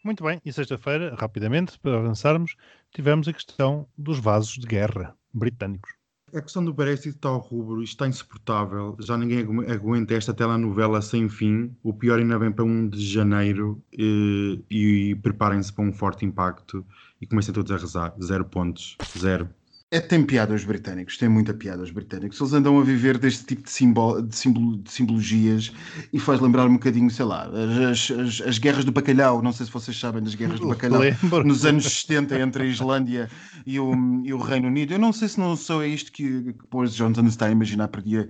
[0.04, 2.56] Muito bem, e sexta-feira, rapidamente, para avançarmos,
[2.92, 5.94] tivemos a questão dos vasos de guerra britânicos.
[6.34, 11.00] A questão do Brexit está ao rubro, isto está insuportável, já ninguém aguenta esta telenovela
[11.00, 11.74] sem fim.
[11.82, 16.26] O pior ainda vem para 1 de janeiro e, eh, e preparem-se para um forte
[16.26, 16.84] impacto
[17.20, 18.14] e comecem todos a rezar.
[18.20, 19.48] Zero pontos, zero.
[19.94, 22.40] É, tem piada os britânicos, tem muita piada os britânicos.
[22.40, 25.72] Eles andam a viver deste tipo de, simbol, de, simbolo, de simbologias
[26.12, 27.48] e faz lembrar um bocadinho, sei lá,
[27.92, 29.40] as, as, as, guerras do bacalhau.
[29.40, 31.44] Não sei se vocês sabem das guerras do bacalhau Lembro.
[31.44, 33.30] nos anos 70 entre a Islândia
[33.64, 34.94] e o, e o Reino Unido.
[34.94, 37.86] Eu não sei se não sou é isto que, que Boris Johnson está a imaginar
[37.86, 38.28] para dia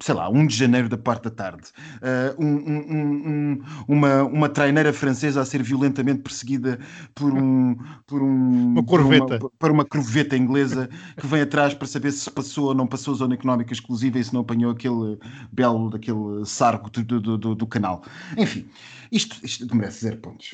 [0.00, 4.48] sei lá, 1 de janeiro da parte da tarde, uh, um, um, um, uma, uma
[4.48, 6.78] traineira francesa a ser violentamente perseguida
[7.14, 9.38] por um por um uma corveta.
[9.58, 13.16] Para uma corveta inglesa que vem atrás para saber se passou ou não passou a
[13.16, 15.18] zona económica exclusiva e se não apanhou aquele
[15.52, 18.02] belo daquele sargo do, do, do, do canal.
[18.36, 18.68] Enfim,
[19.10, 20.52] isto, isto merece zero pontos.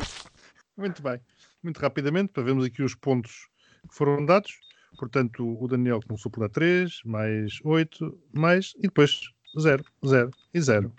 [0.77, 1.21] Muito bem.
[1.63, 3.49] Muito rapidamente, para vermos aqui os pontos
[3.89, 4.53] que foram dados.
[4.99, 10.61] Portanto, o Daniel começou por dar 3, mais 8, mais, e depois 0, 0 e
[10.61, 10.93] 0.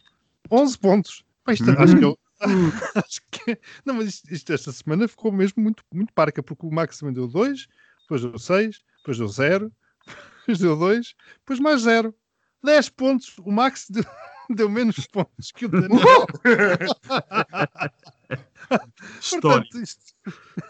[0.52, 1.26] 11 pontos.
[1.44, 1.80] Pá, isto, uhum.
[1.80, 2.20] Acho que eu.
[2.96, 6.72] acho que, não, mas isto, isto, esta semana ficou mesmo muito, muito parca, porque o
[6.72, 7.68] Max também deu 2,
[8.02, 9.72] depois deu 6, depois deu 0,
[10.39, 12.13] depois deu 2, depois mais 0.
[12.63, 13.38] 10 pontos.
[13.39, 14.04] O Max deu,
[14.50, 16.26] deu menos pontos que o Daniel.
[19.32, 20.15] Portanto, isto,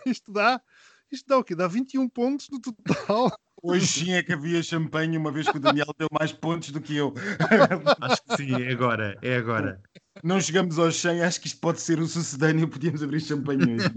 [0.05, 0.61] isto dá
[1.11, 1.55] isto dá o quê?
[1.55, 3.31] Dá 21 pontos no total.
[3.67, 6.79] Hoje sim é que havia champanhe, uma vez que o Daniel deu mais pontos do
[6.79, 7.13] que eu.
[7.99, 9.81] Acho que sim, é agora, é agora.
[10.23, 13.89] Não chegamos aos 100, acho que isto pode ser o sucedâneo, podíamos abrir champanhe hoje.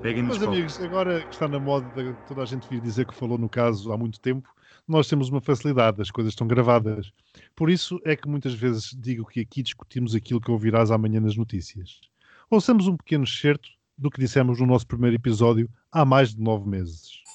[0.00, 3.14] Peguem-nos Mas amigos, agora que está na moda de toda a gente vir dizer que
[3.14, 4.48] falou no caso há muito tempo,
[4.88, 7.12] nós temos uma facilidade, as coisas estão gravadas.
[7.54, 11.36] Por isso é que muitas vezes digo que aqui discutimos aquilo que ouvirás amanhã nas
[11.36, 12.00] notícias.
[12.48, 16.68] Ouçamos um pequeno excerto do que dissemos no nosso primeiro episódio há mais de nove
[16.68, 17.25] meses.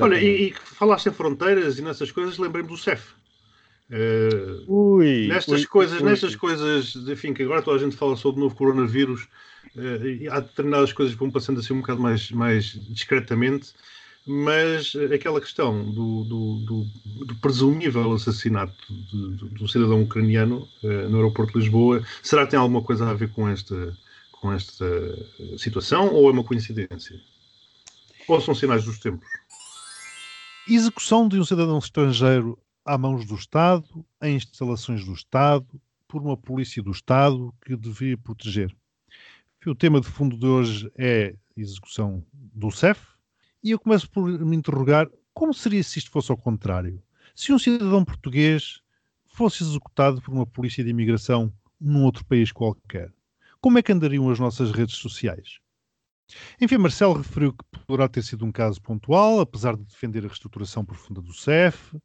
[0.00, 3.14] Olha, e, e falaste em fronteiras e nessas coisas, lembrei-me do CEF.
[3.90, 6.02] Eh, Ui, nestas ui, coisas, ui.
[6.02, 9.28] nestas coisas, enfim, que agora toda a gente fala sobre o novo coronavírus,
[9.76, 13.74] eh, e há determinadas coisas que vão passando assim um bocado mais, mais discretamente,
[14.26, 18.74] mas aquela questão do, do, do- do presumível assassinato
[19.60, 23.30] um cidadão ucraniano eh, no aeroporto de Lisboa, será que tem alguma coisa a ver
[23.32, 23.96] com esta,
[24.32, 24.86] com esta
[25.58, 27.20] situação ou é uma coincidência?
[28.26, 29.26] Ou são sinais dos tempos?
[30.66, 33.84] Execução de um cidadão estrangeiro à mãos do Estado,
[34.22, 35.66] em instalações do Estado,
[36.08, 38.74] por uma polícia do Estado que devia proteger.
[39.66, 42.98] O tema de fundo de hoje é execução do CEF,
[43.62, 47.02] e eu começo por me interrogar como seria se isto fosse ao contrário?
[47.34, 48.80] Se um cidadão português
[49.26, 53.12] fosse executado por uma polícia de imigração num outro país qualquer,
[53.60, 55.58] como é que andariam as nossas redes sociais?
[56.60, 60.84] Enfim, Marcelo referiu que poderá ter sido um caso pontual, apesar de defender a reestruturação
[60.84, 61.96] profunda do CEF.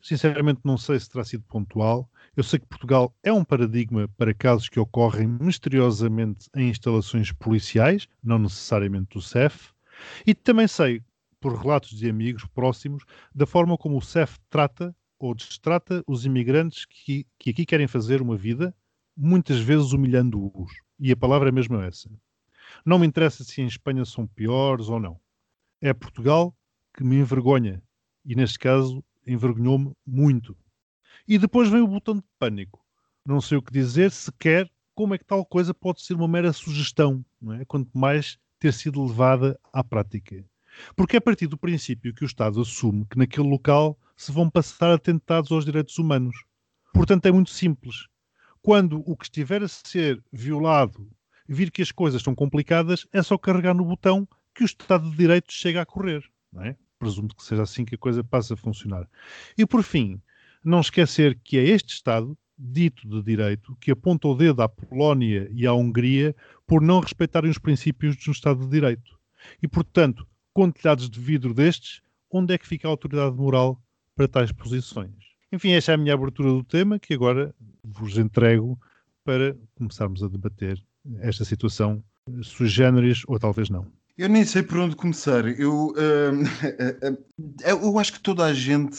[0.00, 2.08] Sinceramente, não sei se terá sido pontual.
[2.36, 8.06] Eu sei que Portugal é um paradigma para casos que ocorrem misteriosamente em instalações policiais,
[8.22, 9.72] não necessariamente do CEF.
[10.26, 11.02] E também sei,
[11.40, 16.84] por relatos de amigos próximos, da forma como o CEF trata ou destrata os imigrantes
[16.84, 18.74] que, que aqui querem fazer uma vida,
[19.16, 20.70] muitas vezes humilhando-os.
[21.00, 22.10] E a palavra é mesmo essa.
[22.84, 25.20] Não me interessa se em Espanha são piores ou não.
[25.80, 26.56] É Portugal
[26.94, 27.82] que me envergonha.
[28.24, 30.56] E neste caso, envergonhou-me muito.
[31.28, 32.84] E depois vem o botão de pânico.
[33.24, 36.52] Não sei o que dizer sequer como é que tal coisa pode ser uma mera
[36.52, 37.64] sugestão, não é?
[37.64, 40.44] quanto mais ter sido levada à prática.
[40.94, 44.48] Porque é a partir do princípio que o Estado assume que naquele local se vão
[44.48, 46.36] passar atentados aos direitos humanos.
[46.92, 48.06] Portanto, é muito simples.
[48.62, 51.10] Quando o que estiver a ser violado
[51.48, 55.16] vir que as coisas estão complicadas, é só carregar no botão que o Estado de
[55.16, 56.24] Direito chega a correr.
[56.52, 56.76] Não é?
[56.98, 59.08] Presumo que seja assim que a coisa passa a funcionar.
[59.56, 60.20] E por fim,
[60.64, 65.48] não esquecer que é este Estado, dito de direito, que aponta o dedo à Polónia
[65.52, 66.34] e à Hungria
[66.66, 69.18] por não respeitarem os princípios de um Estado de Direito.
[69.62, 73.80] E, portanto, com telhados de vidro destes, onde é que fica a autoridade moral
[74.14, 75.12] para tais posições?
[75.52, 77.54] Enfim, esta é a minha abertura do tema, que agora
[77.84, 78.78] vos entrego
[79.22, 80.82] para começarmos a debater
[81.20, 82.02] esta situação
[82.42, 83.86] sui generis ou talvez não.
[84.18, 85.46] Eu nem sei por onde começar.
[85.58, 86.42] Eu, hum,
[87.64, 88.98] eu acho que toda a gente.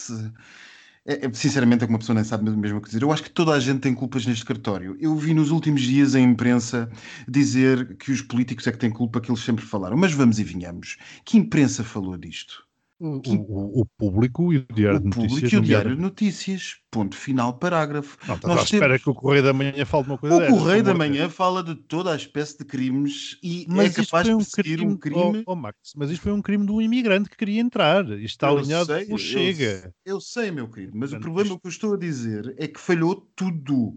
[1.04, 3.02] é- é- Sinceramente, é que uma pessoa nem sabe mesmo o que dizer.
[3.02, 4.96] Eu acho que toda a gente tem culpas neste cartório.
[5.00, 6.88] Eu vi nos últimos dias a imprensa
[7.26, 9.96] dizer que os políticos é que têm culpa, que eles sempre falaram.
[9.96, 10.96] Mas vamos e vinhamos.
[11.24, 12.67] Que imprensa falou disto?
[13.00, 15.30] O, o- o público e o Diário O de Notícias.
[15.32, 16.02] público e o Diário de.
[16.02, 16.76] Notícias.
[16.90, 18.16] Ponto final, parágrafo.
[18.26, 20.36] Não, estás Nós à espera temos- que o Correio da Manhã fale de uma coisa
[20.36, 24.02] O dessas, Correio da Manhã fala de toda a espécie de crimes e Mas é
[24.02, 25.42] capaz de um perseguir crime, um crime.
[25.46, 28.04] Oh, oh, Max, mas isto foi um crime de um imigrante que queria entrar.
[28.06, 29.94] Isto está Eu alinhado sei, com o eu Chega.
[30.04, 32.66] Eu sei, meu querido, mas o Portanto, problema isto- que eu estou a dizer é
[32.66, 33.94] que falhou tudo.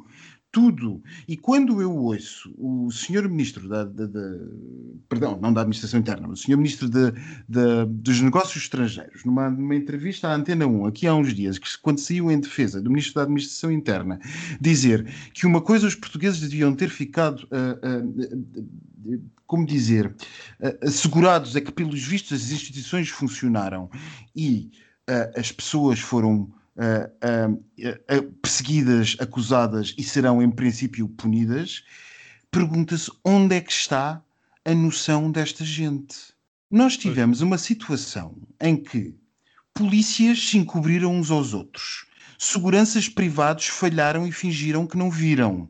[0.51, 1.01] Tudo.
[1.29, 4.37] E quando eu ouço o senhor ministro da, da- da-
[5.07, 7.11] Perdão, não da Administração Interna, mas o senhor ministro de-
[7.47, 11.67] de- dos Negócios Estrangeiros, numa, numa entrevista à Antena 1, aqui há uns dias, que
[11.81, 14.19] quando saiu em defesa do ministro da Administração Interna,
[14.59, 17.47] dizer que uma coisa os portugueses deviam ter ficado.
[17.51, 20.13] ah, ah, como dizer,
[20.81, 23.89] assegurados é que, pelos vistos, as instituições funcionaram
[24.35, 24.71] e
[25.07, 26.49] ah, as pessoas foram
[28.41, 31.83] perseguidas, acusadas e serão, em princípio, punidas,
[32.49, 34.21] pergunta-se onde é que está
[34.63, 36.15] a noção desta gente.
[36.69, 39.15] Nós tivemos uma situação em que
[39.73, 42.05] polícias se encobriram uns aos outros,
[42.37, 45.69] seguranças privados falharam e fingiram que não viram.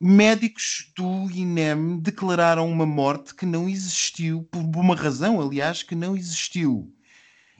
[0.00, 6.16] Médicos do INEM declararam uma morte que não existiu, por uma razão, aliás, que não
[6.16, 6.94] existiu.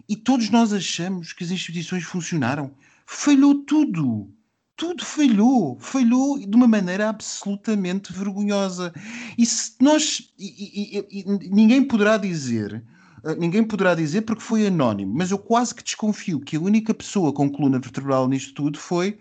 [0.08, 2.70] E todos nós achamos que as instituições funcionaram.
[3.06, 4.30] Falhou tudo.
[4.76, 5.76] Tudo falhou.
[5.80, 8.92] Falhou de uma maneira absolutamente vergonhosa.
[9.36, 10.32] E se nós.
[10.38, 12.82] e- e- e- ninguém poderá dizer.
[13.24, 16.94] eh, Ninguém poderá dizer porque foi anónimo, mas eu quase que desconfio que a única
[16.94, 19.18] pessoa com coluna vertebral nisto tudo foi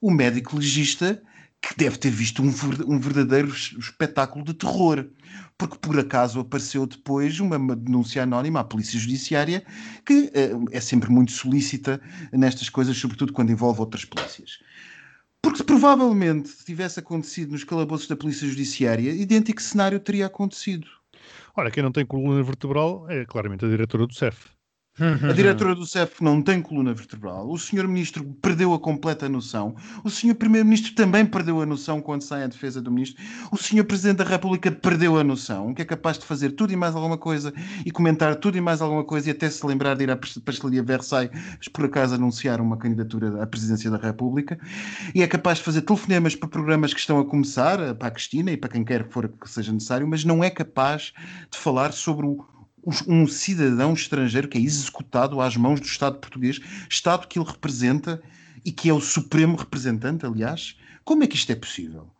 [0.00, 1.20] o médico legista
[1.60, 2.52] que deve ter visto um,
[2.86, 5.04] um verdadeiro espetáculo de terror,
[5.56, 9.64] porque por acaso apareceu depois uma, denúncia anónima à Polícia Judiciária,
[10.06, 12.00] que uh, é sempre muito solícita
[12.32, 14.60] nestas coisas, sobretudo quando envolve outras polícias.
[15.42, 20.86] Porque provavelmente, se tivesse acontecido nos calabouços da Polícia Judiciária, idêntico cenário teria acontecido.
[21.56, 24.57] Ora, quem não tem coluna vertebral é claramente a diretora do CEF.
[25.00, 27.48] A diretora do CEF não tem coluna vertebral.
[27.48, 29.76] O senhor ministro perdeu a completa noção.
[30.02, 33.22] O senhor primeiro-ministro também perdeu a noção quando sai a defesa do ministro.
[33.52, 36.76] O senhor presidente da República perdeu a noção, que é capaz de fazer tudo e
[36.76, 37.52] mais alguma coisa
[37.86, 40.82] e comentar tudo e mais alguma coisa e até se lembrar de ir à pastelaria
[40.82, 41.30] Versailles
[41.72, 44.58] por acaso anunciar uma candidatura à presidência da República.
[45.14, 48.50] E é capaz de fazer telefonemas para programas que estão a começar, para a Cristina
[48.50, 51.12] e para quem quer que for que seja necessário, mas não é capaz
[51.50, 52.44] de falar sobre o
[53.06, 58.22] um cidadão estrangeiro que é executado às mãos do Estado português, Estado que ele representa
[58.64, 60.76] e que é o supremo representante, aliás.
[61.04, 62.10] Como é que isto é possível?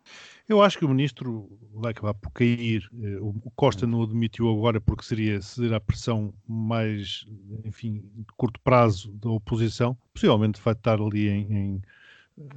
[0.47, 2.89] Eu acho que o ministro vai acabar por cair.
[3.03, 7.23] Eh, o Costa não admitiu agora porque seria ceder à pressão mais,
[7.63, 9.95] enfim, de curto prazo da oposição.
[10.11, 11.81] Possivelmente vai estar ali em, em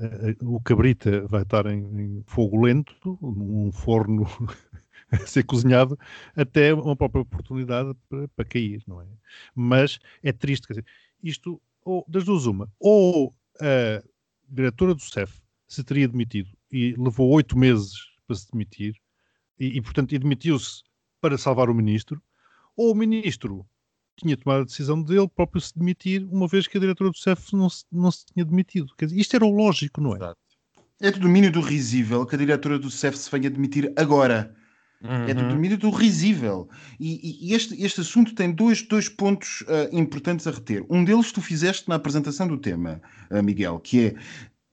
[0.00, 4.26] eh, o Cabrita vai estar em, em fogo lento, num forno
[5.26, 5.98] ser cozinhado
[6.34, 9.06] até uma própria oportunidade para, para, cair, não é?
[9.54, 10.86] Mas é triste, quer dizer,
[11.22, 14.02] isto, ou, das duas uma, ou a
[14.48, 17.92] diretora do CEF se teria demitido e levou oito meses
[18.26, 18.96] para se demitir,
[19.58, 20.82] e, e portanto, demitiu-se
[21.20, 22.20] para salvar o ministro,
[22.76, 23.66] ou o ministro
[24.16, 27.54] tinha tomado a decisão dele próprio se demitir, uma vez que a diretora do CEF
[27.54, 28.94] não se, não se tinha demitido.
[28.96, 30.16] Quer dizer, isto era o lógico, não é?
[30.16, 30.40] Exato.
[31.00, 34.54] É do domínio do risível que a diretora do CEF se venha demitir agora.
[35.04, 35.28] Uhum.
[35.28, 36.68] É do domínio do risível.
[36.98, 40.84] E, e, este, este assunto tem dois, dois pontos uh, importantes a reter.
[40.88, 43.00] Um deles tu fizeste na apresentação do tema,
[43.30, 44.14] uh, Miguel, que é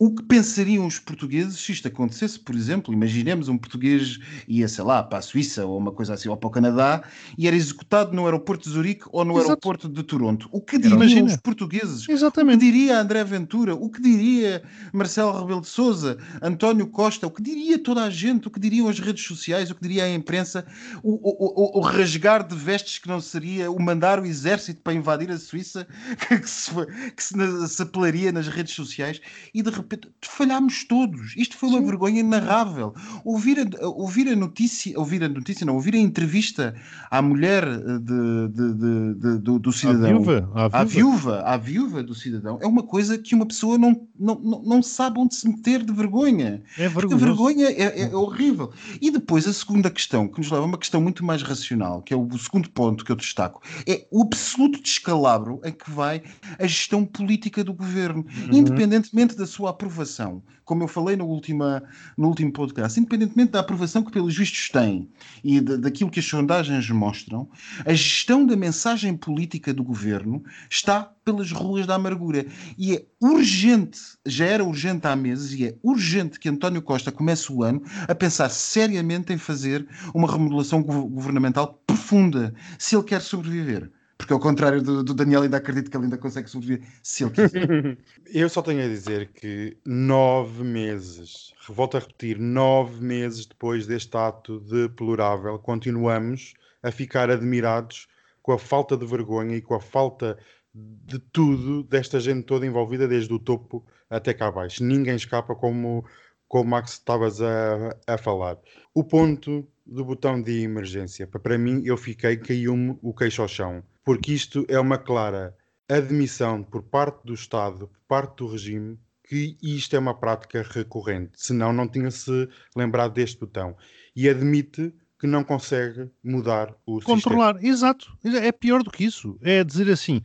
[0.01, 4.85] o que pensariam os portugueses se isto acontecesse, por exemplo, imaginemos um português ia, sei
[4.85, 7.03] lá, para a Suíça ou uma coisa assim, ou para o Canadá,
[7.37, 9.49] e era executado no aeroporto de Zurique ou no Exato.
[9.49, 10.47] aeroporto de Toronto.
[10.53, 11.27] O que diriam Imagina.
[11.27, 12.07] os portugueses?
[12.07, 12.55] Exatamente.
[12.55, 13.75] O que diria André Ventura?
[13.75, 16.17] O que diria Marcelo Rebelo de Sousa?
[16.41, 17.27] António Costa?
[17.27, 18.47] O que diria toda a gente?
[18.47, 19.69] O que diriam as redes sociais?
[19.69, 20.65] O que diria a imprensa?
[21.03, 24.93] O, o, o, o rasgar de vestes que não seria o mandar o exército para
[24.93, 25.85] invadir a Suíça
[26.29, 26.71] que se,
[27.13, 29.19] que se, se apelaria nas redes sociais
[29.53, 29.88] e de repente
[30.21, 31.35] falhámos todos.
[31.35, 31.85] Isto foi uma Sim.
[31.85, 32.93] vergonha inarrável.
[33.23, 36.75] Ouvir a, ouvir a notícia, ouvir a notícia, não, ouvir a entrevista
[37.09, 40.77] à mulher eh, de, de, de, do, do, cidadão, à viúva, à, viúva.
[40.77, 44.61] À, viúva, à viúva do cidadão, é uma coisa que uma pessoa não, não, não,
[44.63, 46.61] não sabe onde se meter de vergonha.
[46.77, 47.15] É vergonha.
[47.15, 48.71] A vergonha é, é, horrível.
[49.01, 52.13] E depois a segunda questão, que nos leva a uma questão muito mais racional, que
[52.13, 56.21] é o segundo ponto que eu destaco, é o absoluto descalabro em que vai
[56.57, 58.57] a gestão política do governo, uhum.
[58.57, 61.81] independentemente da sua aprovação, como eu falei no, última,
[62.17, 65.09] no último podcast, independentemente da aprovação que pelos vistos tem
[65.41, 67.49] e de, daquilo que as sondagens mostram,
[67.85, 72.45] a gestão da mensagem política do governo está pelas ruas da amargura.
[72.77, 77.51] E é urgente, já era urgente há meses, e é urgente que António Costa comece
[77.51, 83.89] o ano a pensar seriamente em fazer uma remodelação governamental profunda, se ele quer sobreviver.
[84.19, 87.31] Porque ao contrário do, do, Daniel, ainda acredito que ele ainda consegue sobreviver se ele
[87.31, 87.97] quiser.
[88.27, 94.15] Eu só tenho a dizer que nove meses, volto a repetir, nove meses depois deste
[94.17, 96.53] ato deplorável, continuamos
[96.83, 98.09] a ficar admirados
[98.41, 100.37] com a falta de vergonha e com a falta
[100.73, 104.83] de tudo desta gente toda envolvida, desde o topo até cá abaixo.
[104.83, 106.05] Ninguém escapa como,
[106.45, 108.57] como Max estavas a, a falar.
[108.93, 113.81] O ponto do botão de emergência, para mim, eu fiquei, caiu-me o queixo ao chão
[114.03, 115.55] porque isto é uma clara
[115.89, 118.97] admissão por parte do Estado, por parte do regime,
[119.27, 121.31] que isto é uma prática recorrente.
[121.35, 123.75] Senão, não tinha-se lembrado deste botão.
[124.15, 127.73] E admite que não consegue mudar o Controlar, sistema.
[127.73, 128.17] exato.
[128.23, 129.37] É pior do que isso.
[129.41, 130.21] É dizer assim,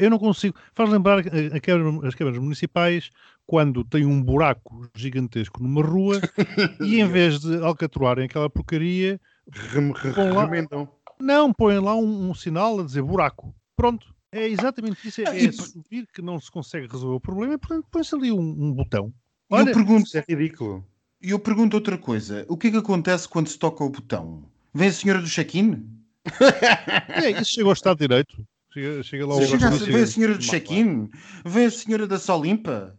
[0.00, 0.58] eu não consigo...
[0.74, 3.10] Faz lembrar as câmaras municipais
[3.46, 6.20] quando tem um buraco gigantesco numa rua
[6.80, 9.20] e em vez de alcatroarem aquela porcaria...
[9.50, 9.92] Rem,
[10.34, 10.88] remendam.
[11.20, 13.54] Não, põem lá um, um, sinal a dizer buraco.
[13.76, 14.14] Pronto.
[14.30, 15.22] É exatamente isso.
[15.22, 18.40] É, é subir que não se consegue resolver o problema e, portanto, põe-se ali um,
[18.40, 19.12] um, botão.
[19.50, 20.84] Olha, eu pergunto, isso é ridículo.
[21.20, 22.44] E eu pergunto outra coisa.
[22.48, 24.44] O que é que acontece quando se toca o botão?
[24.74, 25.88] Vem a senhora do check-in?
[27.08, 28.46] é, isso chega ao Estado de Direito.
[28.72, 31.08] Chega, chega lá chega Vem a senhora do check-in?
[31.44, 32.94] Vem a senhora da Sol Limpa?
[32.94, 32.97] Ah,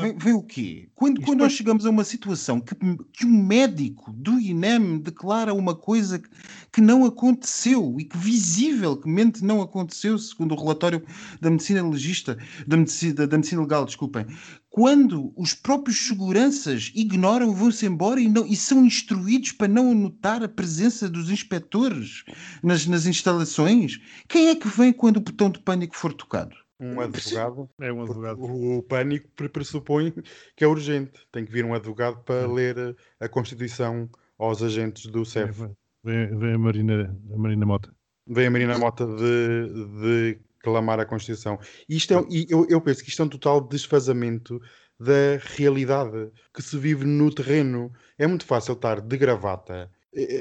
[0.00, 0.88] Vem, vem o quê?
[0.94, 2.76] Quando, quando nós chegamos a uma situação que,
[3.12, 6.28] que um médico do INEM declara uma coisa que,
[6.74, 11.02] que não aconteceu e que visivelmente não aconteceu, segundo o relatório
[11.40, 14.24] da medicina legista, da medicina, da medicina legal, desculpem,
[14.70, 20.40] quando os próprios seguranças ignoram, vão-se embora e, não, e são instruídos para não anotar
[20.40, 22.22] a presença dos inspectores
[22.62, 23.98] nas, nas instalações,
[24.28, 26.63] quem é que vem quando o botão de pânico for tocado?
[26.80, 27.70] Um advogado.
[27.80, 28.40] É um advogado.
[28.40, 30.12] O, o pânico pre- pressupõe
[30.56, 31.26] que é urgente.
[31.30, 34.08] Tem que vir um advogado para ler eh, a Constituição
[34.38, 35.68] aos agentes do CEF.
[36.02, 37.94] vem, vem a Marina, a Marina Mota.
[38.26, 39.68] Vem a Marina Mota de,
[40.00, 41.58] de clamar a Constituição.
[41.88, 44.60] Isto é, e eu, eu penso que isto é um total desfazamento
[44.98, 47.92] da realidade que se vive no terreno.
[48.18, 49.90] É muito fácil estar de gravata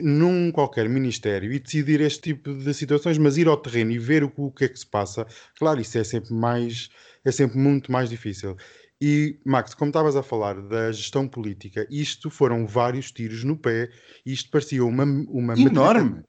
[0.02, 4.24] num qualquer ministério e decidir este tipo de situações, mas ir ao terreno e ver
[4.24, 5.26] o, que- o que é que se passa,
[5.58, 6.90] claro, isso é sempre mais,
[7.26, 8.56] é sempre muito mais difícil.
[9.02, 13.90] E, Max, como estavas a falar da gestão política, isto foram vários tiros no pé,
[14.26, 16.24] isto parecia uma, uma Enorme.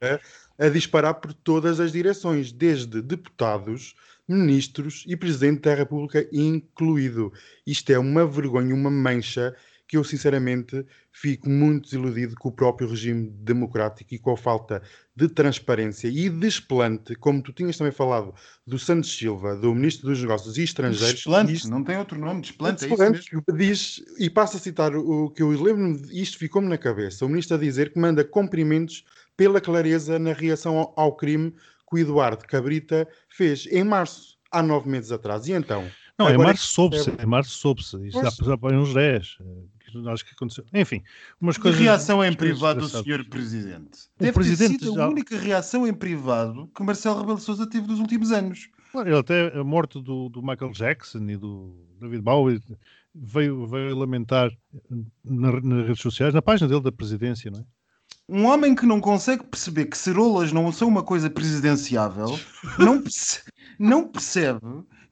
[0.59, 3.95] a disparar por todas as direções, desde deputados,
[4.27, 7.33] ministros e presidente da República incluído.
[7.67, 9.55] Isto é uma vergonha, uma mancha
[9.87, 14.83] que eu sinceramente fico muito desiludido com o próprio regime democrático e com a falta
[15.15, 18.35] de transparência e desplante, como tu tinhas também falado
[18.67, 21.15] do Santos Silva, do Ministro dos Negócios Estrangeiros.
[21.17, 23.43] Desplante, isto- não tem outro nome, desplante, é isso Desplante, mesmo.
[23.47, 27.29] que diz, e passo a citar o que eu lembro-me, isto ficou-me na cabeça, o
[27.29, 29.05] ministro a dizer que manda cumprimentos
[29.37, 34.63] pela clareza na reação ao, ao crime que o Eduardo Cabrita fez em março, há
[34.63, 35.47] nove meses atrás.
[35.47, 35.85] E então?
[36.19, 37.23] Não, em março é que soube-se, percebe.
[37.23, 37.97] em março soube-se.
[38.07, 38.49] Isto já, Pois.
[38.49, 39.37] já para uns 10.
[40.09, 40.65] Acho que aconteceu.
[40.73, 41.03] Enfim,
[41.41, 41.81] umas coisas.
[41.81, 43.99] reação em privado do senhor Presidente?
[44.17, 47.45] O Deve Presidente ter sido já- a única reação em privado que Marcelo Rebelo de
[47.45, 48.69] Sousa teve nos últimos anos.
[48.95, 52.61] Ele até a morte do, do Michael Jackson e do David Bowie
[53.15, 54.51] veio, veio lamentar
[55.25, 57.65] na- nas redes sociais, na página dele da presidência, não é?
[58.29, 62.39] Um homem que não consegue perceber que cerolas não são uma coisa presidenciável,
[62.79, 63.43] não, perce-
[63.79, 64.61] não percebe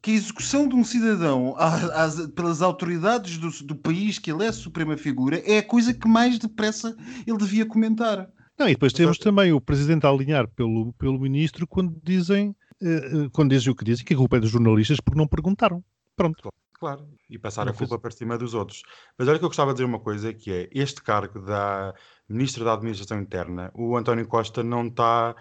[0.02, 4.44] que a execução de um cidadão a- às- pelas autoridades do, do país que ele
[4.44, 6.96] é a suprema figura é a coisa que mais depressa
[7.26, 8.28] ele devia comentar.
[8.58, 12.86] Não, e depois temos também o presidente a alinhar pelo, pelo ministro quando dizem, eh,
[13.24, 15.82] eh, quando dizem o que dizem, que a culpa é dos jornalistas porque não perguntaram.
[16.16, 16.50] Pronto.
[16.78, 18.82] Claro, e passar Não a culpa para cima dos outros.
[19.16, 21.94] Mas olha que eu gostava de dizer uma coisa, que é, este cargo da
[22.28, 25.34] Ministra da Administração Interna, o António Costa não está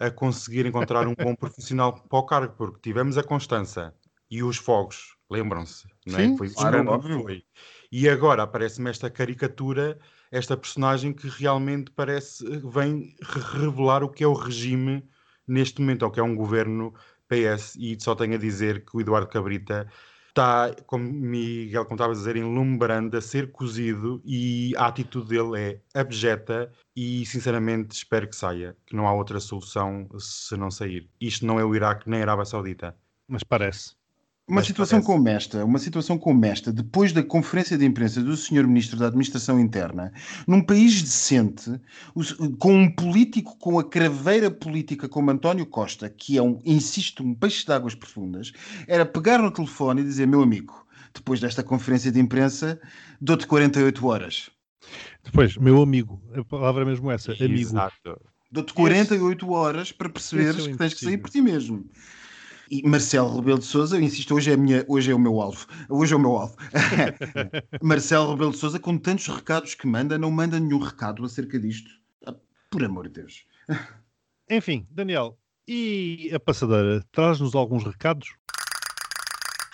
[0.00, 3.94] a conseguir encontrar um bom profissional para o cargo, porque tivemos a Constança
[4.30, 6.22] e os fogos, lembram-se, não é?
[6.24, 7.44] Sim, Foi o claro, que foi.
[7.90, 9.98] E agora aparece-me esta caricatura,
[10.30, 15.08] esta personagem que realmente parece, vem re- revelar o que é o regime
[15.46, 16.92] neste momento, ou que é um governo
[17.28, 19.90] PS, e só tenho a dizer que o Eduardo Cabrita
[20.28, 25.82] está, como Miguel como estava a dizer, enlumbrando, a ser cozido e a atitude dele
[25.94, 31.10] é abjeta e sinceramente espero que saia, que não há outra solução se não sair.
[31.20, 32.96] Isto não é o Iraque nem a Arábia Saudita.
[33.26, 33.97] Mas parece.
[34.48, 35.12] Uma Mas situação parece.
[35.12, 38.66] como esta, uma situação como esta, depois da conferência de imprensa do Sr.
[38.66, 40.10] Ministro da Administração Interna,
[40.46, 41.78] num país decente,
[42.58, 47.34] com um político com a craveira política como António Costa, que é um, insisto, um
[47.34, 48.52] peixe de águas profundas,
[48.86, 52.80] era pegar no telefone e dizer, meu amigo, depois desta conferência de imprensa,
[53.20, 54.48] dou-te 48 horas.
[55.22, 57.52] Depois, meu amigo, a palavra é mesmo essa, amigo.
[57.52, 58.18] Exato.
[58.50, 61.84] Dou-te 48 horas para perceberes esse é que tens que sair por ti mesmo.
[62.70, 65.40] E Marcelo Rebelo de Sousa, eu insisto, hoje é, a minha, hoje é o meu
[65.40, 65.66] alvo.
[65.88, 66.54] Hoje é o meu alvo.
[67.82, 71.90] Marcelo Rebelo de Sousa, com tantos recados que manda, não manda nenhum recado acerca disto.
[72.26, 72.34] Ah,
[72.70, 73.44] Por amor de Deus.
[74.50, 78.28] Enfim, Daniel, e a passadeira traz-nos alguns recados?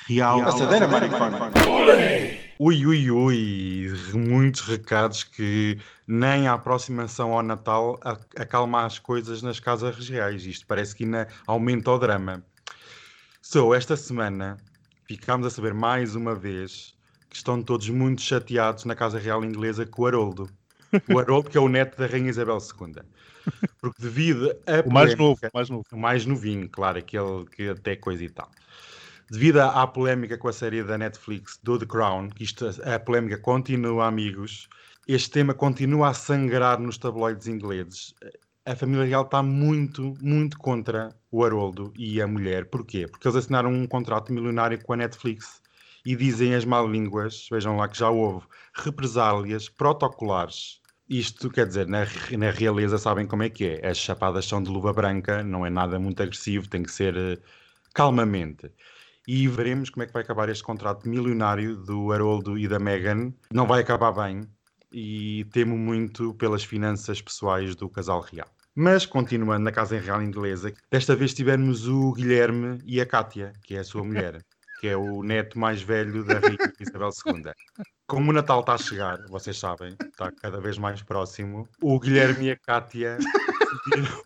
[0.07, 0.45] Real.
[0.45, 1.51] Passadeira, maricona.
[2.59, 9.43] Ui, ui, ui, muitos recados que nem a aproximação ao Natal a- acalma as coisas
[9.43, 10.45] nas casas reais.
[10.47, 12.45] Isto parece que ainda aumenta o drama.
[13.47, 14.57] So, esta semana
[15.07, 16.95] ficámos a saber mais uma vez
[17.29, 20.49] que estão todos muito chateados na Casa Real Inglesa com o Haroldo.
[21.11, 23.03] O Haroldo, que é o neto da Rainha Isabel II.
[23.83, 25.85] Porque devido a O mais polémica- novo, o mais novo.
[25.93, 28.51] o mais novinho, claro, aquele que até coisa e tal.
[29.31, 32.99] Devido à à polémica com a série da Netflix do The Crown, que isto, a
[32.99, 34.71] polémica continua, amigos,
[35.07, 38.15] este tema continua a sangrar nos tabloides ingleses.
[38.67, 42.65] A família real está muito, muito contra o Haroldo e a mulher.
[42.71, 43.07] Porquê?
[43.07, 45.61] Porque eles assinaram um contrato milionário com a Netflix
[46.05, 50.81] e dizem as mal línguas, vejam lá que já houve represálias protocolares.
[51.07, 52.07] Isto quer dizer, na,
[52.39, 53.87] na realeza sabem como é que é.
[53.87, 57.39] As chapadas são de luva branca, não é nada muito agressivo, tem que ser eh,
[57.95, 58.73] calmamente.
[59.29, 63.35] e veremos como é que vai acabar este contrato milionário do Haroldo e da Meghan.
[63.53, 64.49] Não vai acabar bem
[64.93, 68.54] e temo muito pelas finanças pessoais do casal real.
[68.77, 73.77] Mas, continuando na Casa Real Inglesa, desta vez tivemos o Guilherme e a Cátia, que
[73.77, 74.45] é a sua mulher,
[74.81, 77.53] que é o neto mais velho da Rainha Isabel II.
[78.09, 82.47] Como o Natal está a chegar, vocês sabem, está cada vez mais próximo, o Guilherme
[82.47, 83.17] e a Cátia
[83.93, 84.23] decidiram,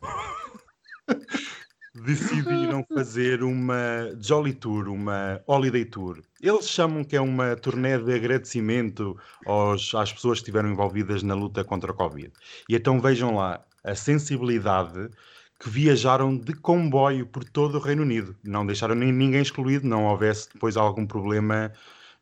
[2.07, 6.23] decidiram fazer uma Jolly Tour, uma Holiday Tour.
[6.41, 11.35] Eles chamam que é uma turnê de agradecimento aos, às pessoas que estiveram envolvidas na
[11.35, 12.33] luta contra a Covid.
[12.67, 15.11] E então vejam lá a sensibilidade
[15.61, 18.37] que viajaram de comboio por todo o Reino Unido.
[18.45, 21.73] Não deixaram ninguém excluído, não houvesse depois algum problema.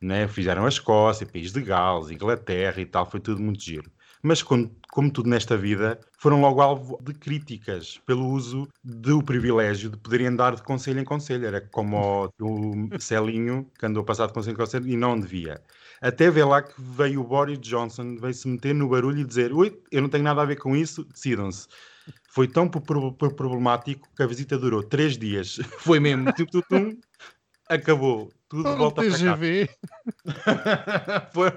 [0.01, 0.27] Né?
[0.29, 3.91] Fizeram a Escócia, País de Gales, Inglaterra e tal, foi tudo muito giro.
[4.23, 9.91] Mas, como, como tudo nesta vida, foram logo alvo de críticas pelo uso do privilégio
[9.91, 11.47] de poderem andar de conselho em conselho.
[11.47, 15.19] Era como o, o Celinho, que andou a passar de conselho em conselho e não
[15.19, 15.63] devia.
[16.01, 19.53] Até ver lá que veio o Boris Johnson, veio se meter no barulho e dizer:
[19.53, 21.67] Ui, eu não tenho nada a ver com isso, decidam-se.
[22.31, 25.57] Foi tão problemático que a visita durou três dias.
[25.81, 26.99] Foi mesmo, tum, tum, tum,
[27.69, 28.31] acabou.
[28.49, 29.17] Tudo Oh, volta para cá.
[29.17, 29.69] TGV.
[31.33, 31.51] Foi.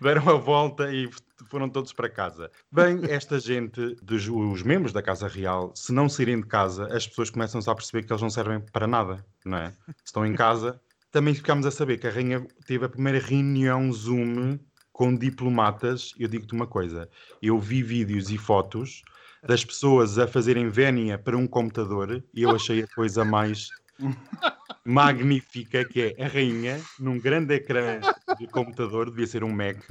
[0.00, 1.10] Deram a volta e
[1.50, 2.50] foram todos para casa.
[2.72, 7.06] Bem, esta gente, dos, os membros da Casa Real, se não saírem de casa, as
[7.06, 9.74] pessoas começam-se a perceber que eles não servem para nada, não é?
[10.02, 10.80] Estão em casa.
[11.10, 14.58] Também ficámos a saber que a Rainha teve a primeira reunião Zoom
[14.92, 16.14] com diplomatas.
[16.18, 17.08] Eu digo-te uma coisa:
[17.42, 19.02] eu vi vídeos e fotos
[19.42, 23.68] das pessoas a fazerem vénia para um computador e eu achei a coisa mais
[24.84, 28.00] magnífica que é a rainha num grande ecrã
[28.38, 29.82] de computador, devia ser um Mac,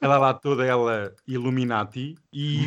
[0.00, 2.66] ela lá toda ela Illuminati e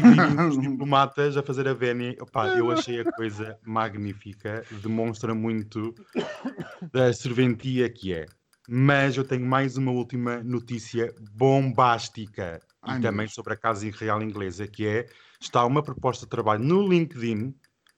[0.49, 2.15] os diplomatas a fazer a vénia.
[2.21, 5.93] Opá, eu achei a coisa magnífica, demonstra muito
[6.91, 8.25] da serventia que é.
[8.69, 13.33] Mas eu tenho mais uma última notícia bombástica e Ai, também Deus.
[13.33, 15.07] sobre a Casa Real Inglesa, que é
[15.39, 17.55] está uma proposta de trabalho no LinkedIn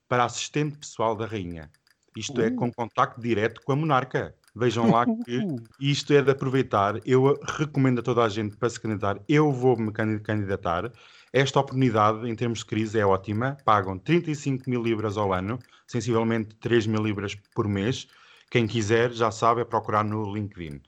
[0.08, 1.72] para assistente pessoal da rainha.
[2.16, 4.36] Isto é com contacto direto com a monarca.
[4.60, 5.40] Vejam lá que
[5.80, 7.00] isto é de aproveitar.
[7.06, 9.20] Eu recomendo a toda a gente para se candidatar.
[9.28, 10.92] Eu vou-me candi- candidatar.
[11.32, 13.58] Esta oportunidade, em termos de crise, é ótima.
[13.64, 18.08] Pagam 35 mil libras ao ano, sensivelmente 3 mil libras por mês.
[18.52, 20.82] Quem quiser, já sabe, é procurar no LinkedIn.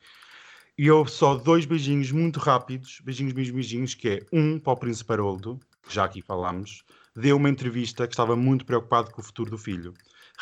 [0.77, 4.77] E houve só dois beijinhos muito rápidos, beijinhos, beijinhos, beijinhos, que é um para o
[4.77, 6.83] Príncipe Haroldo, que já aqui falámos,
[7.15, 9.93] deu uma entrevista que estava muito preocupado com o futuro do filho,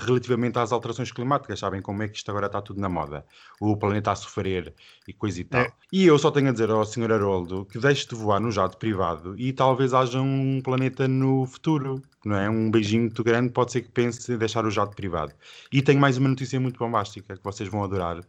[0.06, 3.26] relativamente às alterações climáticas, sabem como é que isto agora está tudo na moda,
[3.60, 4.74] o planeta a sofrer
[5.08, 5.62] e coisa e tal.
[5.62, 5.72] É.
[5.91, 7.12] E eu só tenho a dizer ao Sr.
[7.12, 12.02] Haroldo que deixe de voar no jato privado e talvez haja um planeta no futuro,
[12.24, 12.50] não é?
[12.50, 15.34] Um beijinho muito grande, pode ser que pense em deixar o jato privado.
[15.72, 18.22] E tenho mais uma notícia muito bombástica que vocês vão adorar,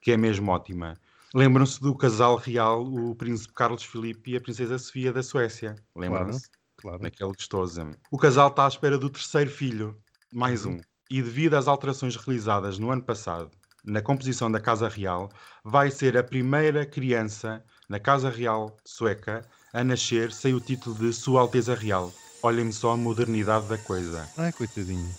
[0.00, 0.94] que é mesmo ótima.
[1.34, 5.74] Lembram-se do casal real, o príncipe Carlos Filipe e a princesa Sofia da Suécia.
[5.96, 6.48] Lembram-se?
[6.76, 7.02] Claro.
[7.02, 7.90] Naquele gostoso.
[8.10, 9.98] O casal está à espera do terceiro filho,
[10.32, 10.78] mais um.
[11.10, 13.50] E devido às alterações realizadas no ano passado
[13.84, 15.30] na composição da Casa Real,
[15.62, 21.12] vai ser a primeira criança na Casa Real sueca a nascer sem o título de
[21.12, 22.12] Sua Alteza Real.
[22.42, 24.28] Olhem só a modernidade da coisa.
[24.36, 25.14] Ai, coitadinho.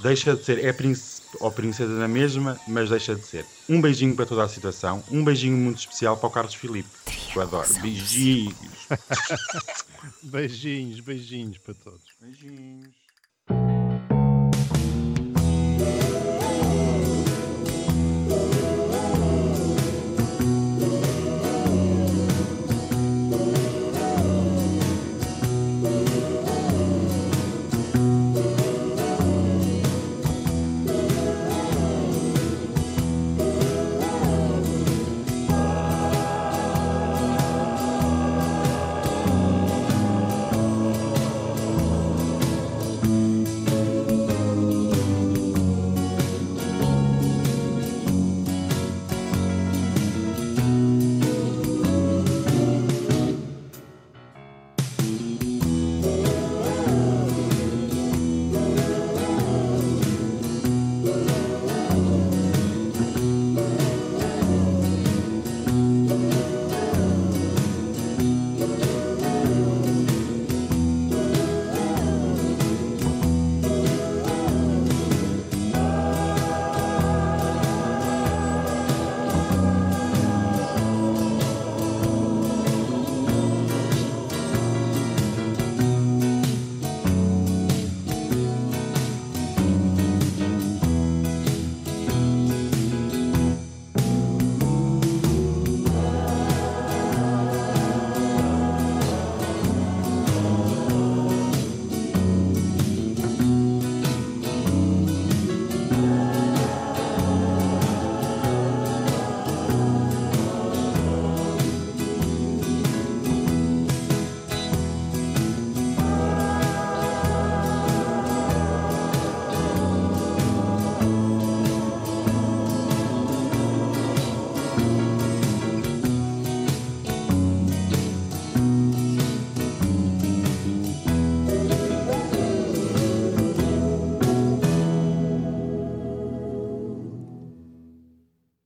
[0.00, 3.44] Deixa de ser, é príncipe ou princesa na mesma, mas deixa de ser.
[3.68, 6.88] Um beijinho para toda a situação, um beijinho muito especial para o Carlos Filipe.
[7.04, 7.68] que Eu adoro.
[7.80, 8.54] Beijinhos.
[10.22, 12.02] Beijinhos, beijinhos para todos.
[12.20, 12.97] Beijinhos.